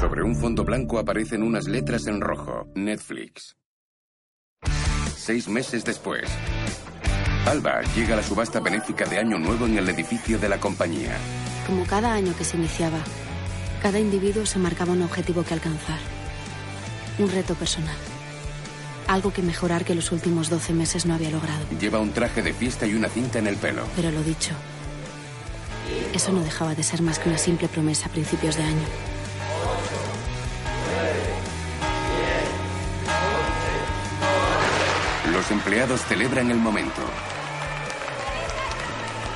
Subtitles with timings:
[0.00, 2.66] Sobre un fondo blanco aparecen unas letras en rojo.
[2.74, 3.56] Netflix.
[5.16, 6.28] Seis meses después.
[7.46, 11.16] Alba llega a la subasta benéfica de Año Nuevo en el edificio de la compañía.
[11.66, 12.98] Como cada año que se iniciaba,
[13.82, 15.98] cada individuo se marcaba un objetivo que alcanzar.
[17.18, 17.96] Un reto personal.
[19.08, 21.64] Algo que mejorar que los últimos 12 meses no había logrado.
[21.80, 23.86] Lleva un traje de fiesta y una cinta en el pelo.
[23.96, 24.52] Pero lo dicho,
[26.12, 29.15] eso no dejaba de ser más que una simple promesa a principios de año.
[35.46, 37.00] Los empleados celebran el momento.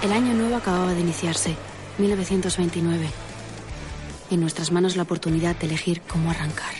[0.03, 1.55] El año nuevo acababa de iniciarse,
[1.99, 3.09] 1929.
[4.33, 6.75] En nuestras manos la oportunidad de elegir cómo arrancar.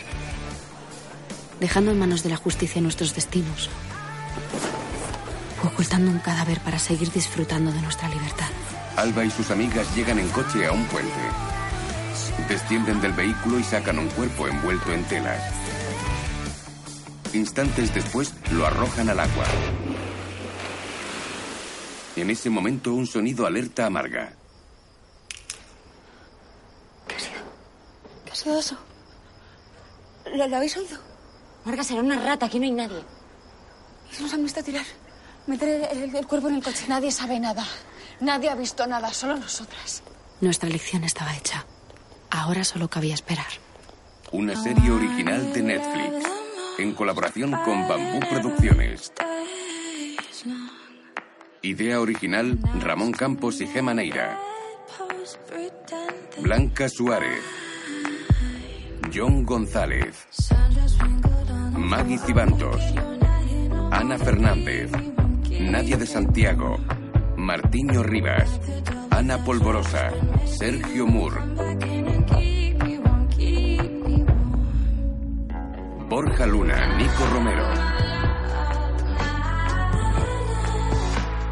[1.61, 3.69] Dejando en manos de la justicia nuestros destinos.
[5.63, 8.49] O ocultando un cadáver para seguir disfrutando de nuestra libertad.
[8.97, 11.21] Alba y sus amigas llegan en coche a un puente.
[12.49, 15.60] Descienden del vehículo y sacan un cuerpo envuelto en telas.
[17.33, 19.45] Instantes después lo arrojan al agua.
[22.15, 24.33] En ese momento un sonido alerta amarga.
[27.07, 28.77] ¿Qué ha sido eso?
[30.35, 30.97] ¿Lo, lo habéis oído?
[31.65, 33.01] Marga, será una rata, aquí no hay nadie.
[34.17, 34.85] ¿Y nos han visto tirar?
[35.47, 36.85] Meter el, el- el cuerpo en el coche.
[36.87, 37.65] Nadie sabe nada.
[38.19, 40.03] Nadie ha visto nada, solo nosotras.
[40.41, 41.65] Nuestra lección estaba hecha.
[42.29, 43.47] Ahora solo cabía esperar.
[44.31, 46.30] Una serie original de Netflix.
[46.81, 49.13] En colaboración con Bambú Producciones.
[51.61, 54.39] Idea original Ramón Campos y Gema Neira.
[56.41, 57.43] Blanca Suárez.
[59.13, 60.27] John González.
[61.73, 62.81] Maggie Cibantos.
[63.91, 64.89] Ana Fernández.
[65.59, 66.77] Nadia de Santiago.
[67.37, 68.59] Martiño Rivas.
[69.11, 70.09] Ana Polvorosa.
[70.47, 72.10] Sergio Moore.
[76.11, 77.65] Borja Luna, Nico Romero.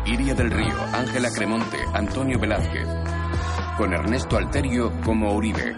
[0.05, 2.85] Iria del Río, Ángela Cremonte, Antonio Velázquez.
[3.77, 5.77] Con Ernesto Alterio como Uribe.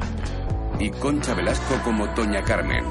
[0.80, 2.84] Y Concha Velasco como Doña Carmen.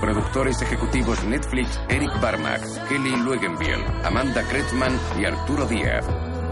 [0.00, 6.04] Productores ejecutivos Netflix, Eric Barmax, Kelly Luegenbiel, Amanda Kretschmann y Arturo Díaz.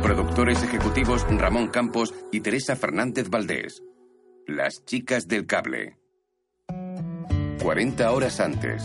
[0.05, 3.83] Productores ejecutivos Ramón Campos y Teresa Fernández Valdés.
[4.47, 6.02] Las chicas del cable.
[7.63, 8.83] 40 horas antes.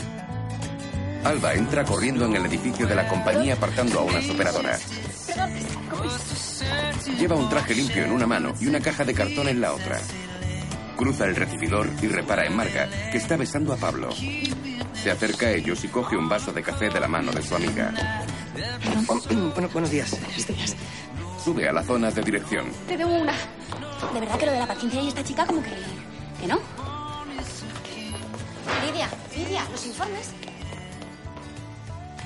[1.24, 4.86] Alba entra corriendo en el edificio de la compañía apartando a unas operadoras.
[7.20, 10.00] Lleva un traje limpio en una mano y una caja de cartón en la otra.
[10.96, 14.10] Cruza el recibidor y repara en Marga, que está besando a Pablo.
[14.94, 17.56] Se acerca a ellos y coge un vaso de café de la mano de su
[17.56, 17.92] amiga.
[19.08, 20.16] Bueno, buenos días.
[21.44, 22.68] Sube a la zona de dirección.
[22.88, 23.34] Te debo una.
[24.14, 25.72] De verdad que lo de la paciencia y esta chica como que...
[26.40, 26.87] que no.
[28.86, 30.32] Lidia, Lidia, los informes.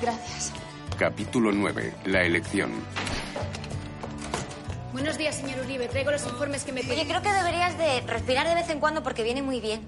[0.02, 0.52] Gracias.
[0.97, 1.94] Capítulo 9.
[2.06, 2.72] La elección.
[4.94, 5.88] Buenos días, señor Uribe.
[5.88, 9.03] Traigo los informes que me Oye, creo que deberías de respirar de vez en cuando
[9.03, 9.81] porque viene muy bien.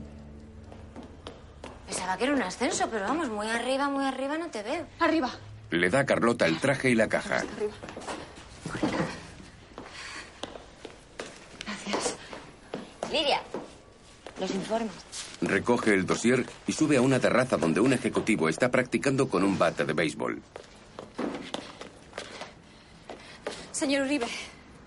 [1.85, 4.85] Pensaba que era un ascenso, pero vamos, muy arriba, muy arriba no te veo.
[4.99, 5.29] Arriba.
[5.71, 7.37] Le da a Carlota el traje y la caja.
[7.37, 7.73] Arriba.
[11.65, 12.15] Gracias.
[13.11, 13.41] Lidia,
[14.39, 14.91] los informes.
[15.45, 19.57] Recoge el dossier y sube a una terraza donde un ejecutivo está practicando con un
[19.57, 20.41] bate de béisbol.
[23.71, 24.27] Señor Uribe.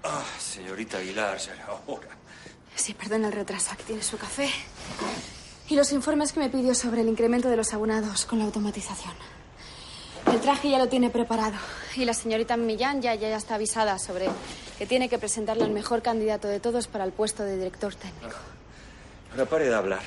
[0.05, 2.09] Ah, señorita Aguilar, ya era hora.
[2.75, 3.73] Sí, perdona el retraso.
[3.73, 4.49] Aquí tiene su café.
[5.69, 9.15] Y los informes que me pidió sobre el incremento de los abonados con la automatización.
[10.33, 11.57] El traje ya lo tiene preparado.
[11.97, 14.29] Y la señorita Millán ya, ya está avisada sobre
[14.79, 18.37] que tiene que presentarle al mejor candidato de todos para el puesto de director técnico.
[19.33, 20.03] Ahora pare de hablar.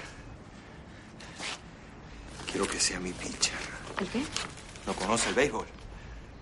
[2.51, 3.53] Quiero que sea mi pitcher.
[3.99, 4.23] ¿El qué?
[4.85, 5.65] ¿No conoce el béisbol?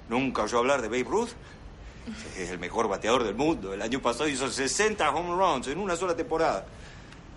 [0.09, 1.31] ¿Nunca oyó hablar de Babe Ruth?
[2.37, 3.73] Es el mejor bateador del mundo.
[3.73, 6.65] El año pasado hizo 60 home runs en una sola temporada.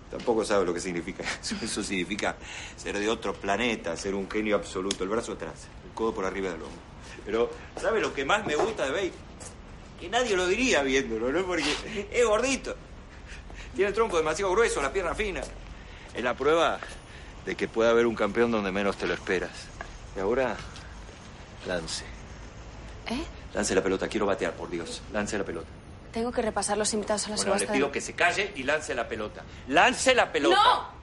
[0.09, 1.55] Tampoco sabe lo que significa eso.
[1.61, 2.37] Eso significa
[2.77, 5.03] ser de otro planeta, ser un genio absoluto.
[5.03, 6.79] El brazo atrás, el codo por arriba del hombro.
[7.25, 9.11] Pero, ¿sabe lo que más me gusta de Babe?
[9.99, 11.45] Que nadie lo diría viéndolo, ¿no?
[11.45, 12.75] Porque es gordito.
[13.75, 15.41] Tiene el tronco demasiado grueso, la pierna fina.
[16.13, 16.79] Es la prueba
[17.45, 19.51] de que puede haber un campeón donde menos te lo esperas.
[20.15, 20.55] Y ahora,
[21.67, 22.03] lance.
[23.09, 23.23] ¿Eh?
[23.53, 25.01] Lance la pelota, quiero batear, por Dios.
[25.11, 25.67] Lance la pelota.
[26.11, 27.73] Tengo que repasar los invitados a la Bueno, le subasta.
[27.73, 29.43] pido de- que se calle y lance la pelota.
[29.69, 30.55] ¡Lance la pelota!
[30.55, 31.01] ¡No!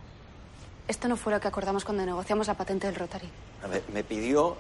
[0.87, 3.29] Esto no fue lo que acordamos cuando negociamos la patente del Rotary.
[3.62, 4.56] A ver, me pidió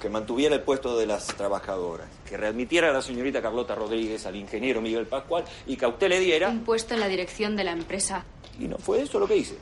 [0.00, 4.34] que mantuviera el puesto de las trabajadoras, que readmitiera a la señorita Carlota Rodríguez, al
[4.36, 6.48] ingeniero Miguel Pascual y que a usted le diera...
[6.48, 8.24] Un puesto en la dirección de la empresa.
[8.58, 9.56] Y no fue eso lo que hice.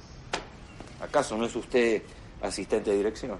[1.04, 2.02] ¿Acaso no es usted
[2.42, 3.38] asistente de dirección?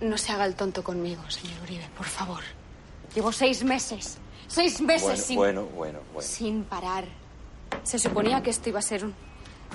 [0.00, 2.42] No se haga el tonto conmigo, señor Uribe, por favor.
[3.14, 4.18] Llevo seis meses.
[4.46, 5.36] Seis meses Bueno, sin.
[5.36, 6.28] bueno, bueno, bueno.
[6.28, 7.04] Sin parar.
[7.84, 9.14] Se suponía que esto iba a ser un.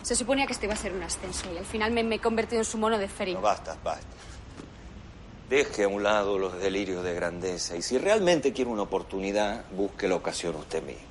[0.04, 2.20] Se suponía que esto iba a ser un ascenso y al final me, me he
[2.20, 3.36] convertido en su mono de feria.
[3.36, 4.06] No, basta, basta.
[5.50, 10.08] Deje a un lado los delirios de grandeza y si realmente quiere una oportunidad, busque
[10.08, 11.02] la ocasión usted misma.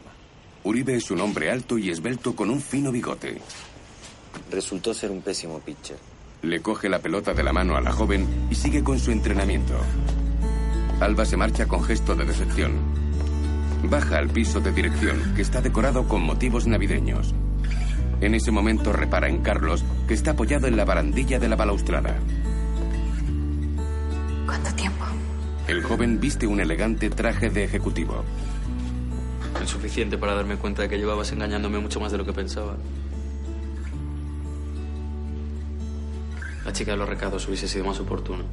[0.64, 3.40] Uribe es un hombre alto y esbelto con un fino bigote.
[4.50, 5.96] Resultó ser un pésimo pitcher.
[6.42, 9.74] Le coge la pelota de la mano a la joven y sigue con su entrenamiento.
[11.00, 12.72] Alba se marcha con gesto de decepción.
[13.84, 17.34] Baja al piso de dirección, que está decorado con motivos navideños.
[18.20, 22.16] En ese momento repara en Carlos, que está apoyado en la barandilla de la balaustrada.
[24.46, 25.04] ¿Cuánto tiempo?
[25.66, 28.22] El joven viste un elegante traje de ejecutivo.
[29.62, 32.76] Es suficiente para darme cuenta de que llevabas engañándome mucho más de lo que pensaba.
[36.64, 38.44] La chica de los recados hubiese sido más oportuno.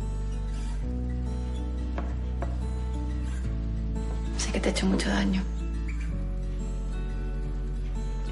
[4.38, 5.42] Sé que te he hecho mucho daño.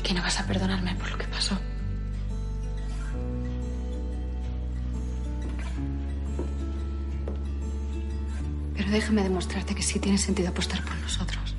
[0.03, 1.57] Que no vas a perdonarme por lo que pasó.
[8.75, 11.55] Pero déjame demostrarte que sí tiene sentido apostar por nosotros.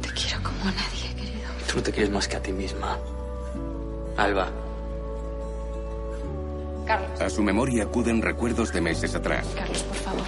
[0.00, 1.48] Te quiero como a nadie, querido.
[1.68, 2.98] Tú no te quieres más que a ti misma.
[4.16, 4.48] Alba,
[6.86, 9.46] Carlos, A su memoria acuden recuerdos de meses atrás.
[9.56, 10.24] Carlos, por favor.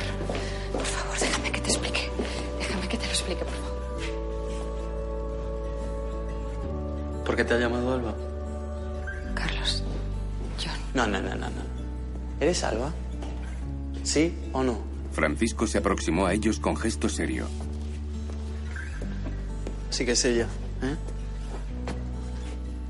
[0.72, 2.10] Por favor, déjame que te explique.
[2.58, 3.66] Déjame que te lo explique, por favor.
[7.24, 8.14] ¿por qué te ha llamado Alba?
[9.34, 9.82] Carlos,
[10.64, 10.72] John.
[10.94, 11.62] No, no, no, no, no.
[12.40, 12.92] ¿Eres Alba?
[14.04, 14.78] ¿Sí o no?
[15.12, 17.46] Francisco se aproximó a ellos con gesto serio.
[19.90, 20.46] Sí que es ella,
[20.82, 20.94] ¿eh?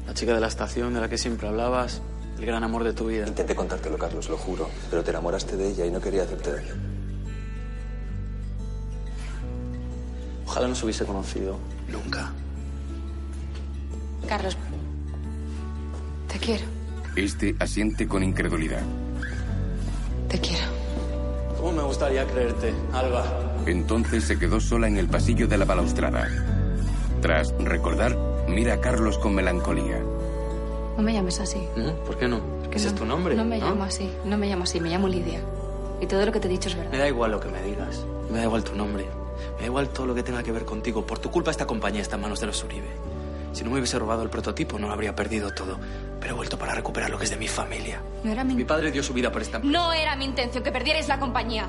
[0.07, 2.03] La chica de la estación de la que siempre hablabas,
[2.39, 3.27] el gran amor de tu vida.
[3.27, 4.69] Intenté contártelo, Carlos, lo juro.
[4.91, 6.75] Pero te enamoraste de ella y no quería hacerte daño.
[10.47, 11.59] Ojalá no se hubiese conocido
[11.91, 12.33] nunca.
[14.29, 14.57] Carlos,
[16.29, 16.65] te quiero,
[17.15, 18.83] Este asiente con incredulidad.
[20.29, 20.67] te quiero.
[21.59, 23.25] ¿Cómo me gustaría creerte, Alba?
[23.67, 26.29] Entonces se quedó sola en el pasillo de la balaustrada.
[27.23, 28.17] Tras recordar,
[28.49, 30.01] mira a Carlos con melancolía.
[30.97, 31.67] No me llames así.
[31.77, 31.93] ¿No?
[32.05, 32.41] ¿Por qué no?
[32.63, 33.35] Porque ese es tu nombre.
[33.35, 35.41] No me llamo así, no me llamo así, me llamo Lidia.
[36.01, 36.99] Y todo lo que te he dicho es Me verdad.
[36.99, 38.05] da igual lo que me digas.
[38.31, 39.07] Me da igual tu nombre.
[39.57, 41.07] Me da igual todo lo que tenga que ver contigo.
[41.07, 42.89] Por tu culpa esta compañía está en manos de los Uribe.
[43.53, 45.79] Si no me hubiese robado el prototipo, no lo habría perdido todo.
[46.21, 48.03] Pero he vuelto para recuperar lo que es de mi familia.
[48.23, 48.55] No era mi...
[48.55, 49.79] Mi padre dio su vida por esta empresa.
[49.79, 51.67] No era mi intención que perdierais la compañía,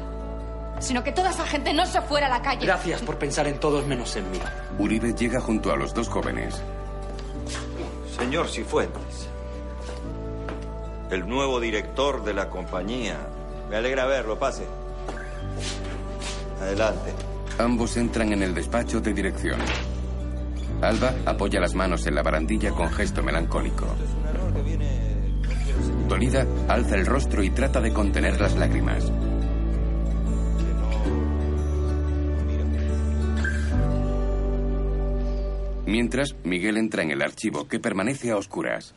[0.80, 2.66] sino que toda esa gente no se fuera a la calle.
[2.66, 4.40] Gracias por pensar en todos menos en mí.
[4.80, 6.62] Uribe llega junto a los dos jóvenes.
[8.28, 9.30] Señor Cifuentes,
[11.10, 13.16] el nuevo director de la compañía.
[13.70, 14.66] Me alegra verlo, pase.
[16.60, 17.14] Adelante.
[17.58, 19.62] Ambos entran en el despacho de dirección.
[20.82, 23.88] Alba apoya las manos en la barandilla con gesto melancólico.
[26.10, 29.10] Dolida, alza el rostro y trata de contener las lágrimas.
[35.88, 38.94] Mientras, Miguel entra en el archivo que permanece a oscuras.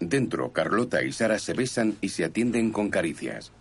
[0.00, 3.52] Dentro, Carlota y Sara se besan y se atienden con caricias.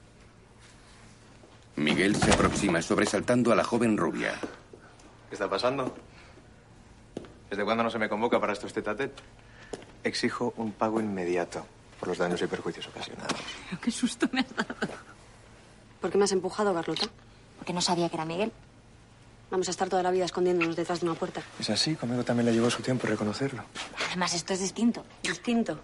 [1.76, 4.34] Miguel se aproxima sobresaltando a la joven rubia.
[5.30, 5.96] ¿Qué está pasando?
[7.52, 9.22] ¿Desde cuándo no se me convoca para estos tete a tete?
[10.04, 11.64] Exijo un pago inmediato
[12.00, 13.40] por los daños y perjuicios ocasionados.
[13.84, 14.76] Qué susto me has dado.
[16.02, 17.06] ¿Por qué me has empujado, Carlota?
[17.60, 18.52] Porque no sabía que era Miguel.
[19.50, 21.42] Vamos a estar toda la vida escondiéndonos detrás de una puerta.
[21.60, 23.64] Es así, conmigo también le llevó su tiempo reconocerlo.
[24.08, 25.06] Además, esto es distinto.
[25.24, 25.80] Distinto.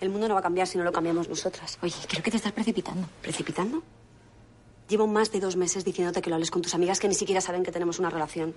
[0.00, 1.78] El mundo no va a cambiar si no lo cambiamos nosotras.
[1.82, 3.06] Oye, creo que te estás precipitando.
[3.20, 3.82] ¿Precipitando?
[4.88, 7.40] Llevo más de dos meses diciéndote que lo hables con tus amigas que ni siquiera
[7.40, 8.54] saben que tenemos una relación.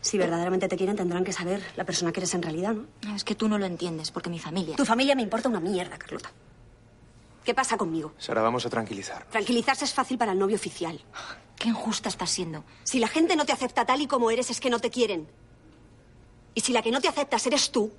[0.00, 2.86] Si verdaderamente te quieren, tendrán que saber la persona que eres en realidad, ¿no?
[3.02, 4.76] No, es que tú no lo entiendes, porque mi familia...
[4.76, 6.32] Tu familia me importa una mierda, Carlota.
[7.44, 8.12] ¿Qué pasa conmigo?
[8.18, 9.24] Sara, vamos a tranquilizar.
[9.30, 11.00] Tranquilizarse es fácil para el novio oficial.
[11.60, 12.64] Qué injusta estás siendo.
[12.84, 15.28] Si la gente no te acepta tal y como eres, es que no te quieren.
[16.54, 17.92] Y si la que no te aceptas eres tú,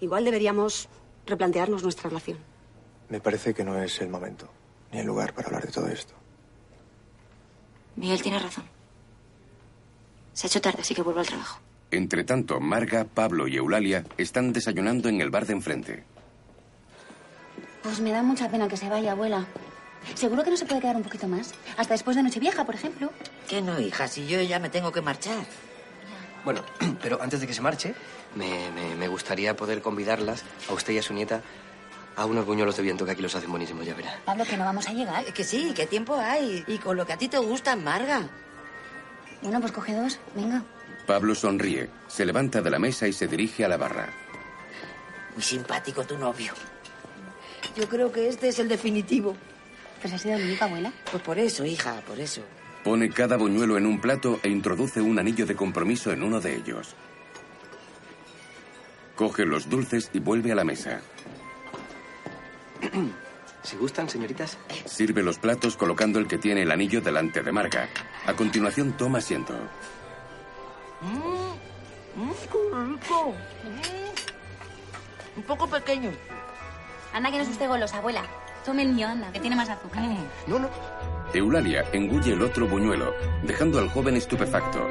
[0.00, 0.90] igual deberíamos
[1.24, 2.36] replantearnos nuestra relación.
[3.08, 4.50] Me parece que no es el momento
[4.92, 6.12] ni el lugar para hablar de todo esto.
[7.96, 8.64] Miguel tiene razón.
[10.34, 11.58] Se ha hecho tarde, así que vuelvo al trabajo.
[11.90, 16.04] Entre tanto, Marga, Pablo y Eulalia están desayunando en el bar de enfrente.
[17.82, 19.46] Pues me da mucha pena que se vaya, abuela.
[20.14, 21.52] ¿Seguro que no se puede quedar un poquito más?
[21.76, 23.10] Hasta después de Nochevieja, por ejemplo.
[23.48, 25.44] Que no, hija, si yo ya me tengo que marchar.
[26.44, 26.62] Bueno,
[27.02, 27.94] pero antes de que se marche,
[28.34, 31.42] me, me- me gustaría poder convidarlas, a usted y a su nieta,
[32.16, 34.18] a unos buñuelos de viento que aquí los hacen buenísimos, ya verá.
[34.24, 35.24] Pablo, que no vamos a llegar.
[35.32, 36.64] Que sí, que tiempo hay.
[36.66, 38.28] Y con lo que a ti te gusta, Marga.
[39.42, 40.18] Bueno, pues coge dos.
[40.34, 40.62] Venga.
[41.06, 44.08] Pablo sonríe, se levanta de la mesa y se dirige a la barra.
[45.34, 46.52] Muy simpático tu novio.
[47.76, 49.36] Yo creo que este es el definitivo.
[50.00, 50.92] Pues ha sido el único, abuela.
[51.10, 52.42] Pues por eso, hija, por eso.
[52.84, 56.56] Pone cada buñuelo en un plato e introduce un anillo de compromiso en uno de
[56.56, 56.94] ellos.
[59.14, 61.00] Coge los dulces y vuelve a la mesa.
[63.62, 64.56] Si gustan, señoritas.
[64.86, 67.90] Sirve los platos colocando el que tiene el anillo delante de Marga.
[68.24, 69.52] A continuación toma asiento.
[71.02, 73.34] Mmm, mmm, qué rico.
[73.64, 75.38] Mm.
[75.38, 76.10] Un poco pequeño.
[77.12, 78.22] Anda, que no es usted golosa, abuela.
[78.64, 80.02] Tome el mío, anda, que tiene más azúcar.
[80.46, 80.68] No, no.
[81.32, 84.86] Eulalia engulle el otro buñuelo, dejando al joven estupefacto.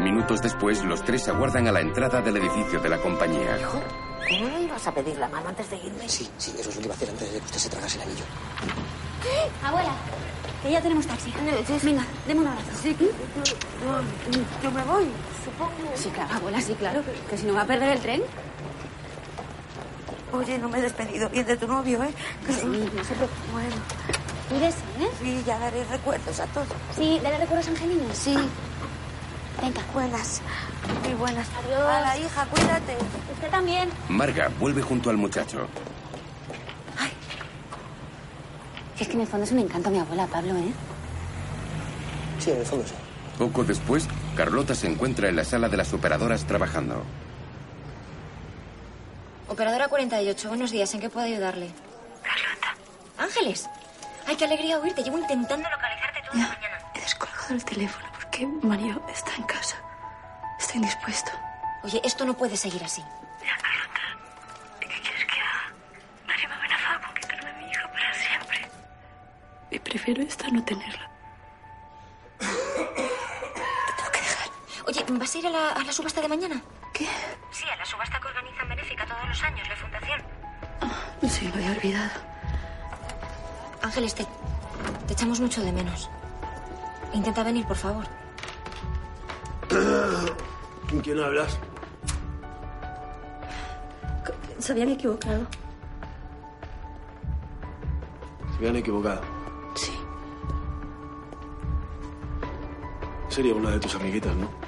[0.00, 3.58] Minutos después, los tres aguardan a la entrada del edificio de la compañía.
[4.40, 6.08] ¿No me ibas a pedir la mano antes de irme?
[6.08, 7.96] Sí, sí, eso es lo que iba a hacer antes de que usted se tragase
[7.96, 8.24] el anillo.
[9.62, 9.92] Abuela,
[10.62, 11.32] que ya tenemos taxi.
[11.82, 12.70] Venga, deme un abrazo.
[12.82, 12.96] Sí,
[14.62, 15.06] yo me voy,
[15.44, 15.92] supongo.
[15.94, 17.02] Sí, claro, abuela, sí, claro.
[17.30, 18.22] Que si no va a perder el tren.
[20.32, 22.10] Oye, no me he despedido bien de tu novio, ¿eh?
[22.48, 23.52] Sí, no se preocupe.
[23.52, 23.74] Bueno,
[24.48, 25.08] Cuídese, ¿eh?
[25.20, 26.68] sí, ya daré recuerdos a todos.
[26.96, 28.04] Sí, dale recuerdos a Angelina.
[28.14, 28.36] Sí,
[29.60, 29.80] Venga.
[29.92, 30.40] buenas.
[31.04, 31.46] Muy buenas.
[31.64, 31.80] Adiós.
[31.88, 32.96] A la hija, cuídate.
[33.34, 33.88] Usted también.
[34.08, 35.66] Marga vuelve junto al muchacho.
[38.96, 40.72] Si es que en el fondo es un encanto mi abuela, Pablo, ¿eh?
[42.38, 42.94] Sí, en el fondo sí.
[43.38, 47.02] Poco después, Carlota se encuentra en la sala de las operadoras trabajando.
[49.48, 50.92] Operadora 48, buenos días.
[50.94, 51.70] ¿En qué puedo ayudarle?
[52.22, 52.74] Carlota,
[53.18, 53.68] Ángeles.
[54.26, 55.02] Ay, qué alegría oírte.
[55.02, 56.78] Llevo intentando localizarte toda la mañana.
[56.94, 59.76] he descolgado el teléfono porque Mario está en casa.
[60.58, 61.30] Está indispuesto.
[61.84, 63.02] Oye, esto no puede seguir así.
[63.44, 64.00] Ya, Carlota,
[64.80, 65.72] ¿qué quieres que haga?
[66.26, 68.68] Mario me amenazaba con quitarme a mi hija para siempre.
[69.70, 71.08] Y prefiero esta no tenerla.
[74.88, 76.60] Oye, ¿vas a ir a la, a la subasta de mañana?
[76.96, 77.06] ¿Qué?
[77.50, 80.20] Sí, a la subasta que organizan Benéfica todos los años, la Fundación.
[81.28, 82.10] Sí, lo había olvidado.
[83.82, 84.26] Ángeles, te,
[85.06, 86.08] te echamos mucho de menos.
[87.12, 88.04] Intenta venir, por favor.
[90.88, 91.58] ¿Con quién hablas?
[94.58, 95.46] Se habían equivocado.
[98.52, 99.20] Se habían equivocado.
[99.74, 99.92] Sí.
[103.28, 104.65] Sería una de tus amiguitas, ¿no?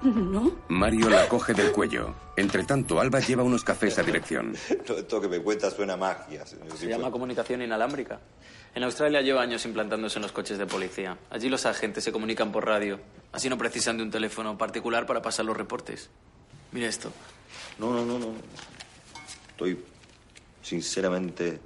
[0.04, 0.52] ¿No?
[0.68, 2.14] Mario la coge del cuello.
[2.36, 4.54] Entre tanto, Alba lleva unos cafés a dirección.
[4.86, 6.46] Todo esto que me cuenta suena magia.
[6.46, 8.20] señor Se llama comunicación inalámbrica.
[8.74, 11.18] En Australia lleva años implantándose en los coches de policía.
[11.28, 13.00] Allí los agentes se comunican por radio.
[13.32, 16.08] Así no precisan de un teléfono particular para pasar los reportes.
[16.72, 17.12] Mira esto.
[17.78, 18.32] No, no, no, no.
[19.50, 19.78] Estoy
[20.62, 21.60] sinceramente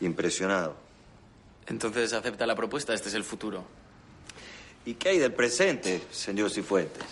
[0.00, 0.76] impresionado.
[1.66, 3.64] Entonces acepta la propuesta, este es el futuro.
[4.84, 7.02] ¿Y qué hay del presente, señor Cifuentes?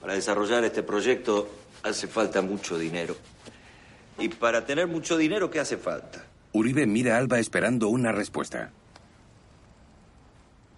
[0.00, 1.48] Para desarrollar este proyecto
[1.82, 3.16] hace falta mucho dinero.
[4.18, 6.24] Y para tener mucho dinero, ¿qué hace falta?
[6.52, 8.70] Uribe mira a Alba esperando una respuesta.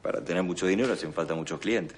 [0.02, 1.96] Para tener mucho dinero hacen falta muchos clientes.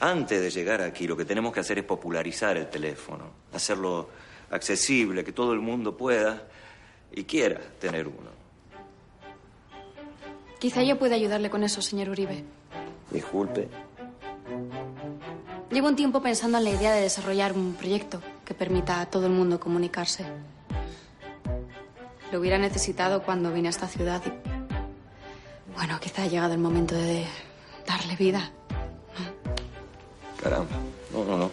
[0.00, 4.10] Antes de llegar aquí, lo que tenemos que hacer es popularizar el teléfono, hacerlo
[4.50, 6.46] accesible, que todo el mundo pueda
[7.12, 8.36] y quiera tener uno.
[10.58, 12.44] Quizá yo pueda ayudarle con eso, señor Uribe.
[13.10, 13.68] Disculpe.
[15.70, 19.26] Llevo un tiempo pensando en la idea de desarrollar un proyecto que permita a todo
[19.26, 20.24] el mundo comunicarse.
[22.30, 24.32] Lo hubiera necesitado cuando vine a esta ciudad y...
[25.76, 27.26] Bueno, quizá ha llegado el momento de
[27.86, 28.50] darle vida.
[30.42, 30.76] Caramba.
[31.12, 31.50] No, no, no.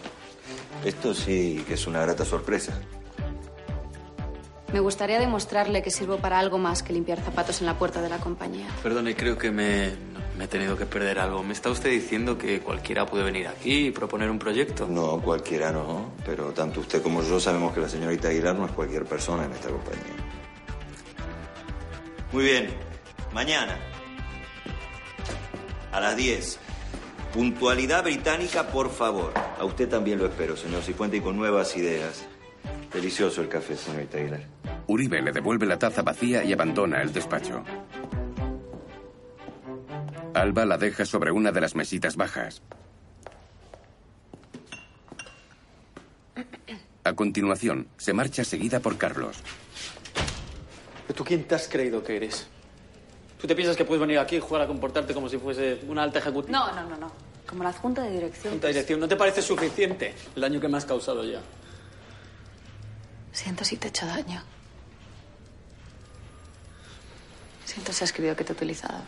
[0.84, 2.72] Esto sí que es una grata sorpresa.
[4.72, 8.08] Me gustaría demostrarle que sirvo para algo más que limpiar zapatos en la puerta de
[8.08, 8.66] la compañía.
[8.82, 9.92] Perdone, creo que me,
[10.36, 11.42] me he tenido que perder algo.
[11.42, 14.86] ¿Me está usted diciendo que cualquiera puede venir aquí y proponer un proyecto?
[14.88, 16.12] No, cualquiera no.
[16.24, 19.52] Pero tanto usted como yo sabemos que la señorita Aguilar no es cualquier persona en
[19.52, 20.02] esta compañía.
[22.32, 22.68] Muy bien.
[23.32, 23.78] Mañana.
[25.92, 26.58] A las 10.
[27.32, 29.32] Puntualidad británica, por favor.
[29.58, 32.26] A usted también lo espero, señor Cifuente, y con nuevas ideas.
[32.92, 34.46] Delicioso el café, señorita Aguilar.
[34.86, 37.64] Uribe le devuelve la taza vacía y abandona el despacho.
[40.34, 42.60] Alba la deja sobre una de las mesitas bajas.
[47.04, 49.36] A continuación, se marcha seguida por Carlos.
[51.14, 52.48] ¿Tú quién te has creído que eres?
[53.40, 56.02] ¿Tú te piensas que puedes venir aquí y jugar a comportarte como si fuese una
[56.02, 56.58] alta ejecutiva?
[56.58, 57.12] No, no, no, no.
[57.46, 58.54] Como la junta de dirección.
[58.54, 61.40] Junta de dirección, ¿no te parece suficiente el daño que me has causado ya?
[63.32, 64.42] Siento si te he hecho daño.
[67.64, 69.02] Siento si has escribido que te he utilizado.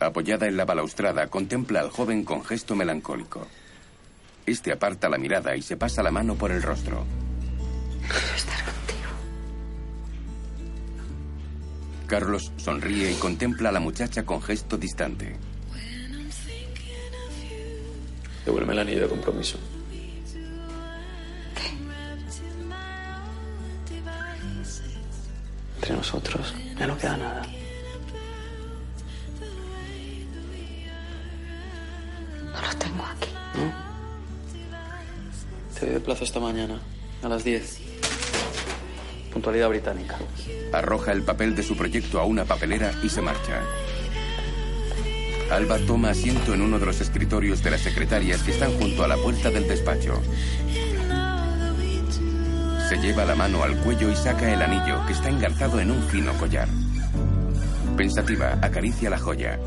[0.00, 3.46] Apoyada en la balaustrada, contempla al joven con gesto melancólico.
[4.46, 7.04] Este aparta la mirada y se pasa la mano por el rostro.
[8.00, 9.08] Quiero estar contigo.
[12.06, 15.36] Carlos sonríe y contempla a la muchacha con gesto distante.
[18.44, 19.58] Devuelve el anillo de compromiso.
[25.74, 27.42] Entre nosotros ya no queda nada.
[32.86, 33.30] Tengo aquí.
[35.78, 36.80] Te doy de plazo esta mañana,
[37.22, 37.80] a las 10.
[39.32, 40.16] Puntualidad británica.
[40.72, 43.62] Arroja el papel de su proyecto a una papelera y se marcha.
[45.50, 49.08] Alba toma asiento en uno de los escritorios de las secretarias que están junto a
[49.08, 50.20] la puerta del despacho.
[52.88, 56.02] Se lleva la mano al cuello y saca el anillo que está engarzado en un
[56.04, 56.68] fino collar.
[57.96, 59.58] Pensativa, acaricia la joya.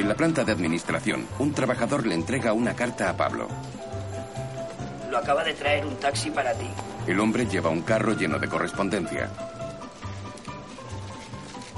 [0.00, 3.48] En la planta de administración, un trabajador le entrega una carta a Pablo.
[5.10, 6.68] Lo acaba de traer un taxi para ti.
[7.06, 9.30] El hombre lleva un carro lleno de correspondencia.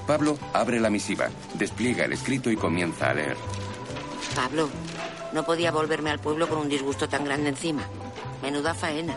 [0.07, 3.37] Pablo abre la misiva, despliega el escrito y comienza a leer.
[4.37, 4.69] Pablo,
[5.33, 7.83] no podía volverme al pueblo con un disgusto tan grande encima.
[8.41, 9.17] Menuda faena.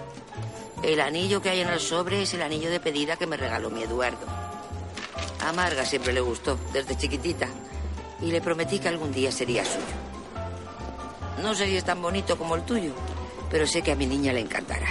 [0.81, 3.69] El anillo que hay en el sobre es el anillo de pedida que me regaló
[3.69, 4.25] mi Eduardo.
[5.45, 7.47] A Marga siempre le gustó, desde chiquitita.
[8.21, 9.85] Y le prometí que algún día sería suyo.
[11.41, 12.93] No sé si es tan bonito como el tuyo,
[13.51, 14.87] pero sé que a mi niña le encantará.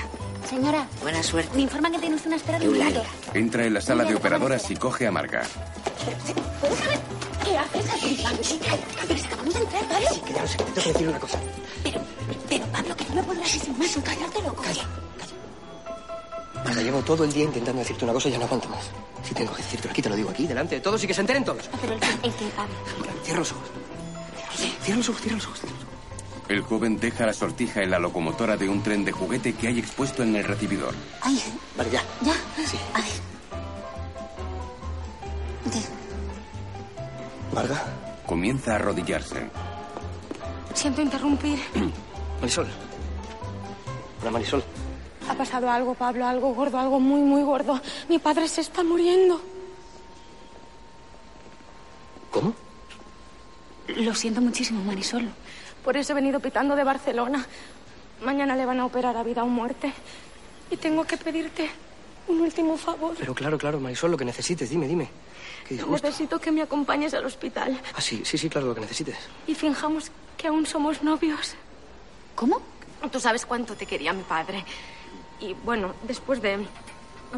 [0.48, 1.56] Señora, Buena suerte.
[1.56, 3.02] me informan que tiene usted una espera de un minuto.
[3.32, 5.42] Entra en la sala de operadoras y coge a Marga.
[6.60, 7.00] ¿Puedo saber
[7.44, 8.38] qué haces aquí, Pablo?
[9.08, 10.08] Pero si acabamos de entrar, Pablo.
[10.26, 11.38] Que ya lo sé, te tengo que decir una cosa.
[11.82, 14.62] Pero, Pablo, que no me podrás ir sin más, callarte loco.
[14.62, 14.84] Calla.
[16.64, 18.90] Marga, llevo todo el día intentando decirte una cosa y ya no aguanto más.
[19.22, 21.20] Si tengo que decirte aquí, te lo digo aquí, delante de todos y que se
[21.20, 21.68] enteren todos.
[21.80, 22.74] Pero el que, el que, Pablo.
[23.22, 23.68] Cierra los ojos.
[24.82, 25.60] Cierra los ojos, cierra los ojos.
[26.48, 29.78] El joven deja la sortija en la locomotora de un tren de juguete que hay
[29.78, 30.94] expuesto en el recibidor.
[31.22, 31.42] Ay,
[31.76, 32.02] Vale, ya.
[32.22, 32.34] ya.
[32.94, 33.24] A ver.
[38.26, 39.48] Comienza a arrodillarse.
[40.74, 41.58] Siento interrumpir.
[42.40, 42.66] Marisol.
[44.20, 44.64] Hola, Marisol.
[45.28, 47.80] Ha pasado algo, Pablo, algo gordo, algo muy, muy gordo.
[48.08, 49.40] Mi padre se está muriendo.
[52.30, 52.52] ¿Cómo?
[53.88, 55.28] Lo siento muchísimo, Marisol.
[55.84, 57.44] Por eso he venido pitando de Barcelona.
[58.24, 59.92] Mañana le van a operar a vida o muerte.
[60.70, 61.70] Y tengo que pedirte
[62.28, 63.14] un último favor.
[63.18, 65.08] Pero claro, claro, Marisol, lo que necesites, dime, dime.
[65.68, 65.74] Qué.
[65.88, 69.16] Necesito que me acompañes al hospital Ah, sí, sí, sí, claro, lo que necesites.
[69.46, 71.54] y finjamos que aún somos novios.
[72.34, 72.60] ¿Cómo?
[73.12, 74.64] Tú sabes cuánto te quería mi padre.
[75.40, 76.66] Y bueno, después de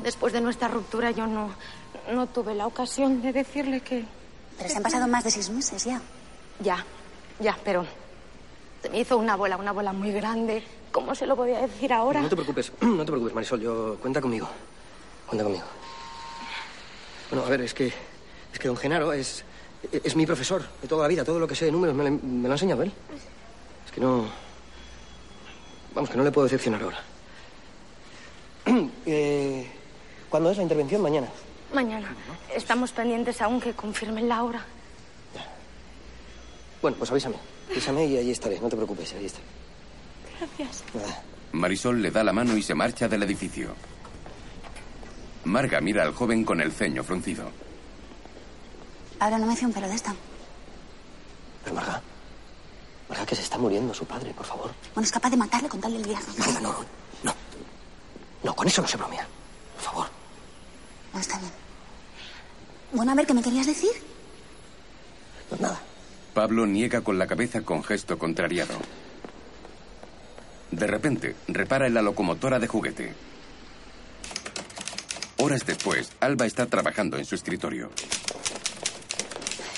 [0.02, 1.50] después de nuestra ruptura yo no
[2.12, 4.04] no tuve la ocasión de decirle que
[4.58, 6.00] Pero se han pasado más de seis meses ya.
[6.60, 6.84] ya,
[7.40, 7.84] ya, pero
[8.82, 10.62] se me hizo una bola, una bola muy grande.
[10.92, 12.20] ¿Cómo se lo podía decir ahora?
[12.20, 14.48] No te preocupes, no te preocupes, Marisol, yo cuenta conmigo.
[15.26, 15.64] Cuenta conmigo.
[17.30, 17.92] Bueno, a ver, es que
[18.52, 19.44] es que don Genaro es
[19.92, 22.10] es mi profesor de toda la vida, todo lo que sé de números me lo,
[22.10, 22.92] me lo ha enseñado él.
[23.84, 24.26] Es que no
[25.94, 26.98] vamos, que no le puedo decepcionar ahora.
[29.06, 29.66] eh,
[30.28, 31.02] ¿Cuándo es la intervención?
[31.02, 31.28] Mañana.
[31.72, 32.14] Mañana.
[32.54, 34.64] Estamos pendientes aún que confirmen la hora.
[36.82, 37.36] Bueno, pues avísame.
[37.70, 39.44] Avísame y allí estaré, no te preocupes, allí estaré.
[40.38, 40.84] Gracias.
[40.94, 41.22] Nada.
[41.52, 43.74] Marisol le da la mano y se marcha del edificio.
[45.44, 47.50] Marga mira al joven con el ceño fruncido.
[49.18, 50.14] Pablo, no me fío un pelo de esta.
[51.64, 52.02] Pero Marga,
[53.08, 54.70] Marga, que se está muriendo su padre, por favor.
[54.94, 56.22] Bueno, es capaz de matarle con tal de lidiar.
[56.38, 57.05] Marga, no, no.
[58.46, 59.26] No, con eso no se bromea.
[59.74, 60.06] Por favor.
[61.12, 61.50] No, está bien.
[62.92, 63.90] Bueno, a ver, ¿qué me querías decir?
[65.48, 65.80] Pues nada.
[66.32, 68.78] Pablo niega con la cabeza con gesto contrariado.
[70.70, 73.14] De repente, repara en la locomotora de juguete.
[75.38, 77.90] Horas después, Alba está trabajando en su escritorio.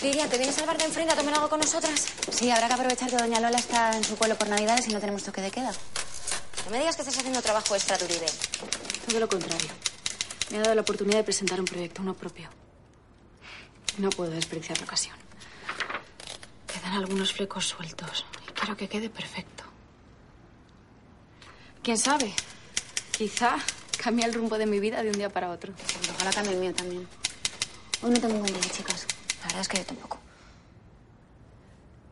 [0.03, 2.07] Lidia, ¿te vienes al bar de enfrente a tomar algo con nosotras?
[2.31, 5.01] Sí, habrá que aprovechar que Doña Lola está en su pueblo por Navidades y no
[5.01, 5.73] tenemos toque de queda.
[6.69, 8.27] No me digas que estás haciendo trabajo extra, Turibe.
[9.09, 9.71] Todo lo contrario.
[10.51, 12.51] Me ha dado la oportunidad de presentar un proyecto, uno propio.
[13.97, 15.17] No puedo desperdiciar la ocasión.
[16.67, 19.65] Quedan algunos flecos sueltos y quiero que quede perfecto.
[21.83, 22.35] ¿Quién sabe?
[23.13, 23.57] Quizá
[23.97, 25.73] cambie el rumbo de mi vida de un día para otro.
[26.17, 27.09] Ojalá cambie el mío también.
[28.03, 29.07] Hoy no tengo un buen día, chicas.
[29.41, 30.21] La verdad es que yo tampoco.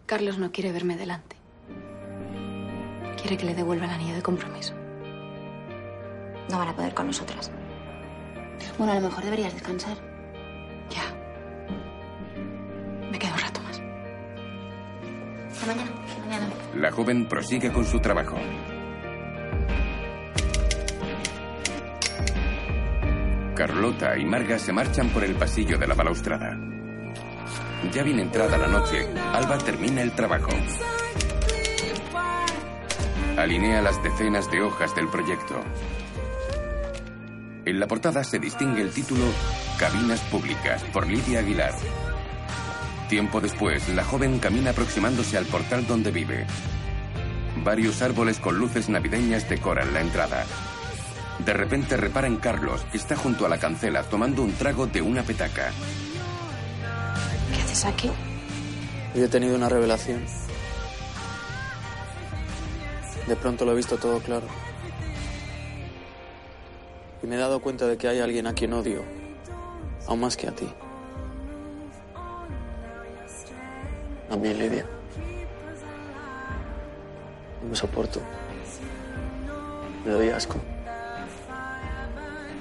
[0.07, 1.36] Carlos no quiere verme delante.
[3.27, 4.73] Quiere que le devuelva el anillo de compromiso.
[6.49, 7.51] No van a poder con nosotras.
[8.79, 9.97] Bueno, a lo mejor deberías descansar.
[10.91, 11.03] Ya.
[13.11, 13.83] Me quedo un rato más.
[15.51, 15.91] Hasta mañana.
[16.21, 16.49] Mañana.
[16.77, 18.37] La joven prosigue con su trabajo.
[23.57, 26.57] Carlota y Marga se marchan por el pasillo de la balaustrada.
[27.93, 30.51] Ya bien entrada la noche, Alba termina el trabajo.
[33.37, 35.63] Alinea las decenas de hojas del proyecto.
[37.67, 39.25] En la portada se distingue el título
[39.79, 41.75] Cabinas Públicas por Lidia Aguilar.
[43.11, 46.47] Tiempo después, la joven camina aproximándose al portal donde vive.
[47.63, 50.47] Varios árboles con luces navideñas decoran la entrada.
[51.45, 55.03] De repente repara en Carlos, que está junto a la cancela tomando un trago de
[55.03, 55.73] una petaca.
[57.55, 58.11] ¿Qué haces aquí?
[59.15, 60.25] Hoy he tenido una revelación.
[63.27, 64.47] De pronto lo he visto todo claro.
[67.23, 69.03] Y me he dado cuenta de que hay alguien a quien odio,
[70.07, 70.69] aún más que a ti.
[74.31, 74.87] A mí, Lidia.
[77.63, 78.21] No me soporto.
[80.05, 80.57] Me doy asco.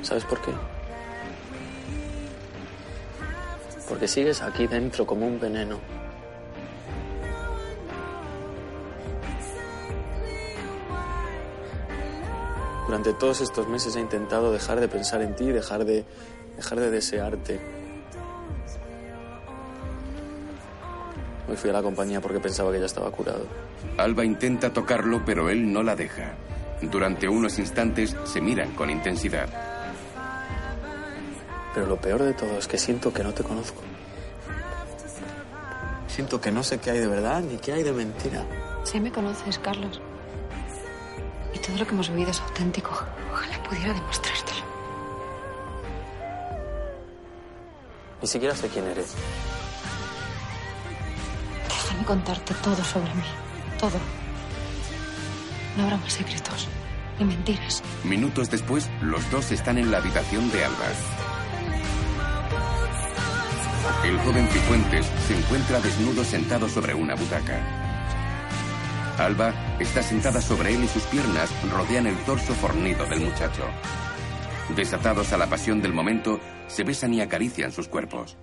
[0.02, 0.52] ¿Sabes por qué?
[3.88, 5.80] Porque sigues aquí dentro como un veneno.
[12.86, 16.06] Durante todos estos meses he intentado dejar de pensar en ti, dejar de,
[16.56, 17.60] dejar de desearte.
[21.50, 23.46] Hoy fui a la compañía porque pensaba que ya estaba curado.
[23.98, 26.34] Alba intenta tocarlo, pero él no la deja.
[26.82, 29.48] Durante unos instantes se miran con intensidad.
[31.74, 33.82] Pero lo peor de todo es que siento que no te conozco.
[36.08, 38.46] Siento que no sé qué hay de verdad ni qué hay de mentira.
[38.84, 40.00] Sí me conoces, Carlos.
[41.56, 42.92] Y todo lo que hemos vivido es auténtico.
[43.32, 44.60] Ojalá pudiera demostrártelo.
[48.22, 49.14] Ni siquiera sé quién eres.
[51.70, 53.24] Déjame contarte todo sobre mí.
[53.80, 53.98] Todo.
[55.78, 56.68] No habrá más secretos.
[57.20, 57.82] Ni mentiras.
[58.04, 60.86] Minutos después, los dos están en la habitación de Alba.
[64.04, 67.60] El joven Cifuentes se encuentra desnudo sentado sobre una butaca.
[69.18, 73.64] Alba está sentada sobre él y sus piernas rodean el torso fornido del muchacho.
[74.76, 78.38] Desatados a la pasión del momento, se besan y acarician sus cuerpos.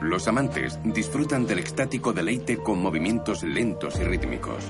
[0.00, 4.64] Los amantes disfrutan del extático deleite con movimientos lentos y rítmicos.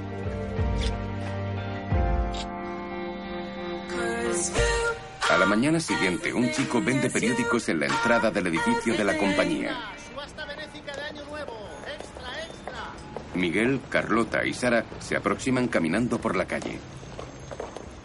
[5.30, 9.16] A la mañana siguiente, un chico vende periódicos en la entrada del edificio de la
[9.16, 9.74] compañía.
[13.34, 16.78] Miguel, Carlota y Sara se aproximan caminando por la calle.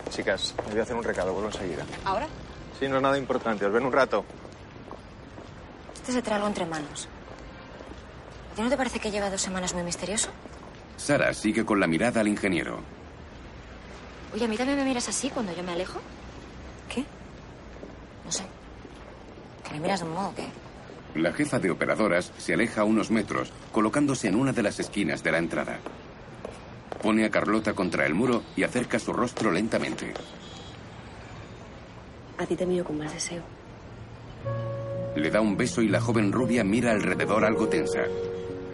[0.10, 1.86] Chicas, les voy a hacer un recado, vuelvo enseguida.
[2.04, 2.28] ¿Ahora?
[2.80, 4.26] Sí, no es nada importante, os ven un rato.
[5.96, 7.08] Este se trae algo entre manos.
[8.52, 10.30] ¿A ti no te parece que lleva dos semanas muy misterioso?
[10.98, 12.80] Sara sigue con la mirada al ingeniero.
[14.34, 16.00] Oye, ¿a mí también me miras así cuando yo me alejo?
[16.94, 17.04] ¿Qué?
[18.26, 18.44] No sé.
[19.64, 20.46] Que me miras de un modo que...
[21.16, 25.32] La jefa de operadoras se aleja unos metros, colocándose en una de las esquinas de
[25.32, 25.80] la entrada.
[27.02, 30.14] Pone a Carlota contra el muro y acerca su rostro lentamente.
[32.38, 33.42] A ti te miro con más deseo.
[35.16, 38.04] Le da un beso y la joven rubia mira alrededor algo tensa.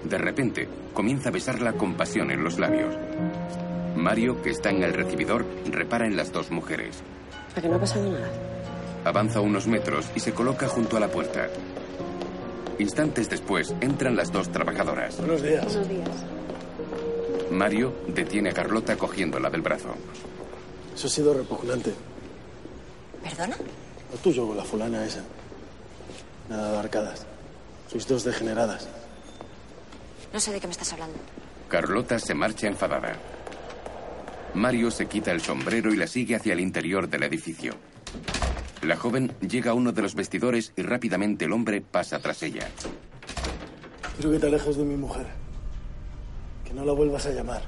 [0.03, 2.95] De repente, comienza a besarla con pasión en los labios.
[3.95, 7.01] Mario, que está en el recibidor, repara en las dos mujeres.
[7.55, 8.29] ¿A que no ha pasado nada?
[9.05, 11.47] Avanza unos metros y se coloca junto a la puerta.
[12.77, 15.17] Instantes después, entran las dos trabajadoras.
[15.17, 15.65] Buenos días.
[15.65, 16.09] Buenos días.
[17.51, 19.95] Mario detiene a Carlota cogiéndola del brazo.
[20.93, 21.93] Eso ha sido repugnante.
[23.23, 23.55] ¿Perdona?
[24.11, 25.21] Lo tuyo con la fulana esa.
[26.49, 27.25] Nada de arcadas.
[27.89, 28.87] Sois dos degeneradas.
[30.33, 31.17] No sé de qué me estás hablando.
[31.69, 33.15] Carlota se marcha enfadada.
[34.53, 37.73] Mario se quita el sombrero y la sigue hacia el interior del edificio.
[38.85, 42.69] La joven llega a uno de los vestidores y rápidamente el hombre pasa tras ella.
[44.15, 45.25] Quiero que te alejes de mi mujer.
[46.63, 47.63] Que no la vuelvas a llamar.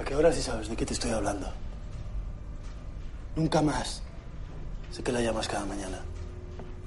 [0.00, 1.52] ¿A qué hora sí sabes de qué te estoy hablando?
[3.36, 4.02] Nunca más.
[4.90, 6.00] Sé que la llamas cada mañana.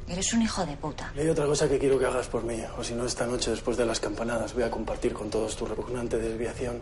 [0.08, 1.14] Eres un hijo de puta.
[1.16, 3.52] Y hay otra cosa que quiero que hagas por mí, o si no, esta noche
[3.52, 6.80] después de las campanadas voy a compartir con todos tu repugnante desviación.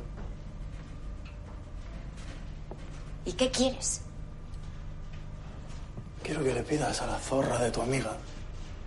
[3.25, 4.04] ¿Y qué quieres?
[6.25, 8.17] Quiero que le pidas a la zorra de tu amiga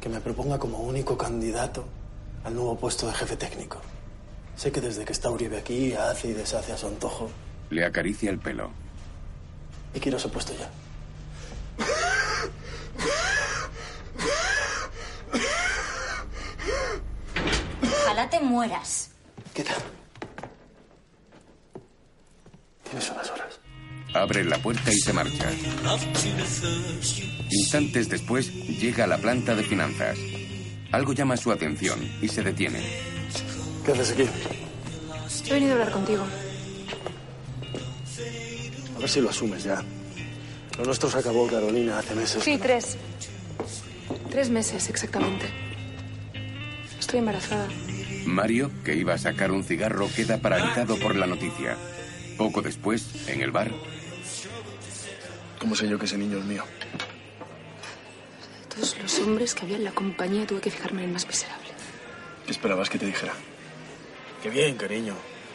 [0.00, 1.84] que me proponga como único candidato
[2.42, 3.80] al nuevo puesto de jefe técnico.
[4.56, 7.30] Sé que desde que está Uribe aquí hace y deshace a su antojo.
[7.70, 8.70] Le acaricia el pelo.
[9.94, 10.68] Y quiero se puesto ya.
[18.02, 19.12] Ojalá te mueras.
[19.54, 19.74] Quita.
[22.82, 23.60] Tienes unas horas.
[24.18, 25.48] Abre la puerta y se marcha.
[27.50, 30.18] Instantes después llega a la planta de finanzas.
[30.90, 32.80] Algo llama su atención y se detiene.
[33.84, 34.24] ¿Qué haces aquí?
[35.48, 36.26] He venido a hablar contigo.
[38.96, 39.84] A ver si lo asumes ya.
[40.76, 42.42] Lo nuestro se acabó, Carolina, hace meses.
[42.42, 42.96] Sí, tres.
[44.30, 45.46] Tres meses, exactamente.
[46.98, 47.68] Estoy embarazada.
[48.26, 51.76] Mario, que iba a sacar un cigarro, queda paralizado por la noticia.
[52.36, 53.70] Poco después, en el bar,
[55.58, 56.64] ¿Cómo sé yo que ese niño es mío?
[58.68, 61.26] De todos los hombres que había en la compañía, tuve que fijarme en el más
[61.26, 61.68] miserable.
[62.46, 63.32] ¿Qué esperabas que te dijera?
[64.42, 65.14] Qué bien, cariño.